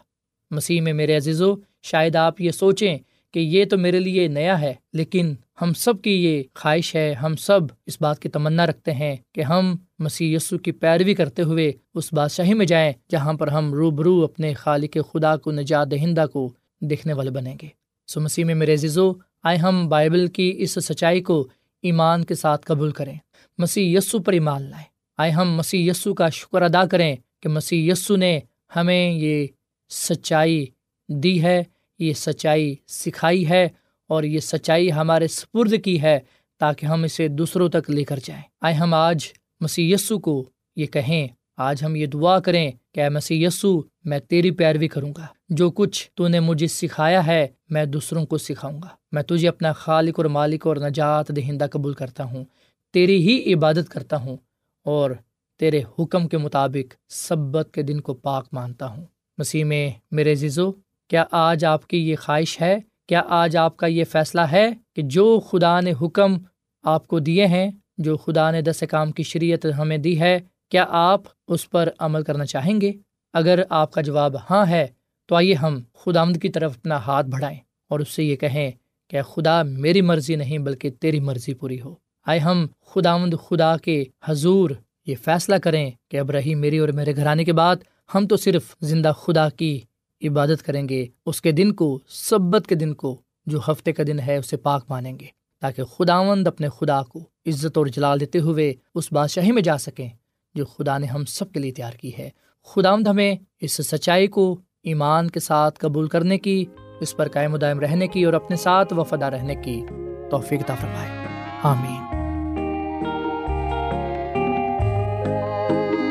مسیح 0.50 0.80
میں 0.80 0.92
میرے 0.92 1.16
عزیز 1.16 1.42
و 1.42 1.54
شاید 1.82 2.16
آپ 2.16 2.40
یہ 2.40 2.50
سوچیں 2.50 2.98
کہ 3.32 3.38
یہ 3.38 3.64
تو 3.64 3.78
میرے 3.78 4.00
لیے 4.00 4.28
نیا 4.28 4.60
ہے، 4.60 4.74
لیکن 4.92 5.34
ہم 5.62 5.72
سب 5.72 6.02
کی 6.02 6.24
یہ 6.24 6.42
خواہش 6.54 6.94
ہے، 6.94 7.12
ہم 7.12 7.36
سب 7.36 7.60
اس 7.86 8.00
بات 8.00 8.18
کی 8.18 8.28
تمنا 8.28 8.66
رکھتے 8.66 8.92
ہیں 8.92 9.16
کہ 9.32 9.40
ہم 9.40 9.76
مسیح 9.98 10.36
یسو 10.36 10.58
کی 10.58 10.72
پیروی 10.72 11.14
کرتے 11.14 11.42
ہوئے 11.42 11.72
اس 11.94 12.12
بادشاہی 12.12 12.54
میں 12.54 12.66
جائیں 12.66 12.92
جہاں 13.10 13.32
پر 13.32 13.48
ہم 13.48 13.74
روبرو 13.74 14.24
اپنے 14.24 14.54
خالق 14.54 14.96
خدا 15.12 15.36
کو، 15.36 15.50
نجات 15.52 15.90
دہندہ 15.90 16.26
کو 16.32 16.52
دیکھنے 16.80 17.12
والے 17.12 17.30
بنیں 17.30 17.56
گے۔ 17.62 17.68
سو 18.06 18.20
مسیح 18.20 18.44
میں 18.44 18.54
میرے 18.54 18.74
عزیزو، 18.74 19.12
آئے 19.42 19.56
ہم 19.56 19.88
بائبل 19.88 20.26
کی 20.26 20.54
اس 20.56 20.70
سچائی 20.70 21.22
کو 21.22 21.48
ایمان 21.82 22.24
کے 22.24 22.34
ساتھ 22.34 22.66
قبول 22.66 22.90
کریں۔ 22.90 23.16
مسیح 23.58 23.98
یسو 23.98 24.18
پر 24.18 24.32
ایمان 24.32 24.62
لائیں۔ 24.62 24.93
آئے 25.18 25.30
ہم 25.30 25.54
مسیح 25.54 25.90
یسو 25.90 26.14
کا 26.14 26.28
شکر 26.28 26.62
ادا 26.62 26.86
کریں 26.86 27.16
کہ 27.40 27.48
مسیح 27.48 27.92
یسو 27.92 28.16
نے 28.16 28.40
ہمیں 28.76 29.10
یہ 29.10 29.46
سچائی 29.90 30.66
دی 31.08 31.42
ہے، 31.42 31.62
یہ 31.98 32.12
سچائی 32.12 32.74
سکھائی 32.88 33.48
ہے 33.48 33.68
اور 34.08 34.22
یہ 34.22 34.40
سچائی 34.40 34.92
ہمارے 34.92 35.28
سپرد 35.28 35.74
کی 35.84 36.02
ہے 36.02 36.20
تاکہ 36.58 36.86
ہم 36.86 37.02
اسے 37.02 37.28
دوسروں 37.28 37.68
تک 37.68 37.90
لے 37.90 38.04
کر 38.04 38.18
جائیں۔ 38.24 38.42
آئے 38.60 38.74
ہم 38.74 38.94
آج 38.94 39.26
مسی 39.60 39.94
کو 40.22 40.50
یہ 40.76 40.86
کہیں، 40.86 41.28
آج 41.56 41.84
ہم 41.84 41.96
یہ 41.96 42.06
دعا 42.06 42.40
کریں 42.40 42.70
کہ 42.92 43.00
اے 43.00 43.08
مسیح 43.08 43.46
یسو 43.46 43.80
میں 44.04 44.18
تیری 44.18 44.50
پیروی 44.50 44.88
کروں 44.88 45.12
گا۔ 45.18 45.26
جو 45.48 45.70
کچھ 45.70 46.10
تو 46.14 46.28
نے 46.28 46.40
مجھے 46.40 46.66
سکھایا 46.66 47.26
ہے، 47.26 47.46
میں 47.70 47.84
دوسروں 47.84 48.26
کو 48.26 48.38
سکھاؤں 48.38 48.82
گا۔ 48.82 48.88
میں 49.12 49.22
تجھے 49.22 49.48
اپنا 49.48 49.72
خالق 49.72 50.14
اور 50.16 50.24
مالک 50.24 50.66
اور 50.66 50.76
نجات 50.76 51.28
دہندہ 51.28 51.66
قبول 51.72 51.94
کرتا 51.94 52.24
ہوں، 52.24 52.44
تیری 52.92 53.16
ہی 53.16 53.54
عبادت 53.54 53.88
کرتا 53.88 54.16
ہوں۔ 54.16 54.36
اور 54.84 55.10
تیرے 55.58 55.82
حکم 55.98 56.28
کے 56.28 56.38
مطابق 56.38 56.94
سبت 57.08 57.68
کے 57.72 57.82
دن 57.82 58.00
کو 58.00 58.14
پاک 58.14 58.46
مانتا 58.52 58.86
ہوں۔ 58.86 59.06
مسیح 59.38 59.64
میں، 59.64 59.90
میرے 60.10 60.34
زیزو 60.34 60.72
کیا 61.08 61.24
آج 61.30 61.64
آپ 61.64 61.86
کی 61.86 62.10
یہ 62.10 62.16
خواہش 62.16 62.60
ہے؟ 62.60 62.78
کیا 63.06 63.22
آج 63.28 63.56
آپ 63.56 63.76
کا 63.76 63.86
یہ 63.86 64.04
فیصلہ 64.04 64.40
ہے 64.40 64.70
کہ 64.96 65.02
جو 65.02 65.40
خدا 65.40 65.80
نے 65.80 65.92
حکم 66.02 66.36
آپ 66.82 67.06
کو 67.06 67.18
دیے 67.18 67.46
ہیں، 67.46 67.70
جو 67.98 68.16
خدا 68.16 68.50
نے 68.50 68.62
دس 68.62 68.84
کام 68.90 69.12
کی 69.12 69.22
شریعت 69.22 69.66
ہمیں 69.78 69.98
دی 69.98 70.20
ہے، 70.20 70.38
کیا 70.68 70.84
آپ 70.88 71.22
اس 71.48 71.70
پر 71.70 71.88
عمل 71.98 72.22
کرنا 72.22 72.46
چاہیں 72.46 72.80
گے؟ 72.80 72.92
اگر 73.32 73.62
آپ 73.68 73.92
کا 73.92 74.00
جواب 74.00 74.36
ہاں 74.50 74.66
ہے، 74.66 74.86
تو 75.26 75.34
آئیے 75.34 75.54
ہم 75.54 75.80
خدا 75.94 76.20
آمد 76.20 76.42
کی 76.42 76.48
طرف 76.48 76.76
اپنا 76.76 76.96
ہاتھ 76.96 77.26
بڑھائیں 77.26 77.58
اور 77.88 78.00
اس 78.00 78.08
سے 78.08 78.24
یہ 78.24 78.36
کہیں 78.36 78.70
کہ 79.08 79.22
خدا 79.22 79.62
میری 79.62 80.00
مرضی 80.00 80.36
نہیں 80.36 80.58
بلکہ 80.58 80.90
تیری 80.90 81.20
مرضی 81.20 81.54
پوری 81.54 81.80
ہو۔ 81.80 81.94
آئے 82.24 82.38
ہم 82.38 82.66
خدا 82.86 83.16
خدا 83.48 83.76
کے 83.76 84.04
حضور 84.24 84.70
یہ 85.06 85.14
فیصلہ 85.24 85.56
کریں 85.56 85.90
کہ 86.10 86.20
اب 86.20 86.30
رہی 86.30 86.54
میری 86.54 86.78
اور 86.78 86.88
میرے 86.88 87.16
گھرانے 87.16 87.44
کے 87.44 87.52
بعد 87.52 87.76
ہم 88.14 88.26
تو 88.26 88.36
صرف 88.36 88.76
زندہ 88.80 89.12
خدا 89.18 89.48
کی 89.48 89.80
عبادت 90.22 90.62
کریں 90.62 90.88
گے، 90.88 91.06
اس 91.26 91.42
کے 91.42 91.52
دن 91.52 91.72
کو، 91.72 91.98
سبت 92.08 92.66
کے 92.66 92.74
دن 92.74 92.94
کو، 92.94 93.20
جو 93.46 93.60
ہفتے 93.68 93.92
کا 93.92 94.02
دن 94.06 94.18
ہے، 94.18 94.36
اسے 94.36 94.56
پاک 94.56 94.84
مانیں 94.88 95.18
گے، 95.18 95.26
تاکہ 95.60 95.84
خداوند 95.84 96.46
اپنے 96.46 96.68
خدا 96.68 97.02
کو 97.02 97.18
عزت 97.46 97.78
اور 97.78 97.86
جلال 97.86 98.20
دیتے 98.20 98.38
ہوئے 98.38 98.74
اس 98.94 99.12
بادشاہی 99.12 99.52
میں 99.52 99.62
جا 99.62 99.78
سکیں 99.78 100.08
جو 100.54 100.64
خدا 100.64 100.98
نے 100.98 101.06
ہم 101.06 101.24
سب 101.24 101.52
کے 101.52 101.60
لیے 101.60 101.72
تیار 101.72 101.92
کی 101.92 102.10
ہے۔ 102.18 102.30
خداوند 102.64 103.06
ہمیں 103.06 103.36
اس 103.60 103.72
سچائی 103.72 104.26
کو 104.26 104.60
ایمان 104.82 105.30
کے 105.30 105.40
ساتھ 105.40 105.78
قبول 105.78 106.08
کرنے 106.08 106.38
کی، 106.38 106.64
اس 107.00 107.16
پر 107.16 107.28
قائم 107.28 107.54
و 107.54 107.56
دائم 107.56 107.80
رہنے 107.80 108.08
کی 108.08 108.24
اور 108.24 108.32
اپنے 108.32 108.56
ساتھ 108.56 108.92
وفادہ 108.92 109.24
رہنے 109.24 109.54
کی 109.54 109.82
توفیق 110.30 110.60
فرمائے۔ 110.66 111.26
آمین۔ 111.62 112.13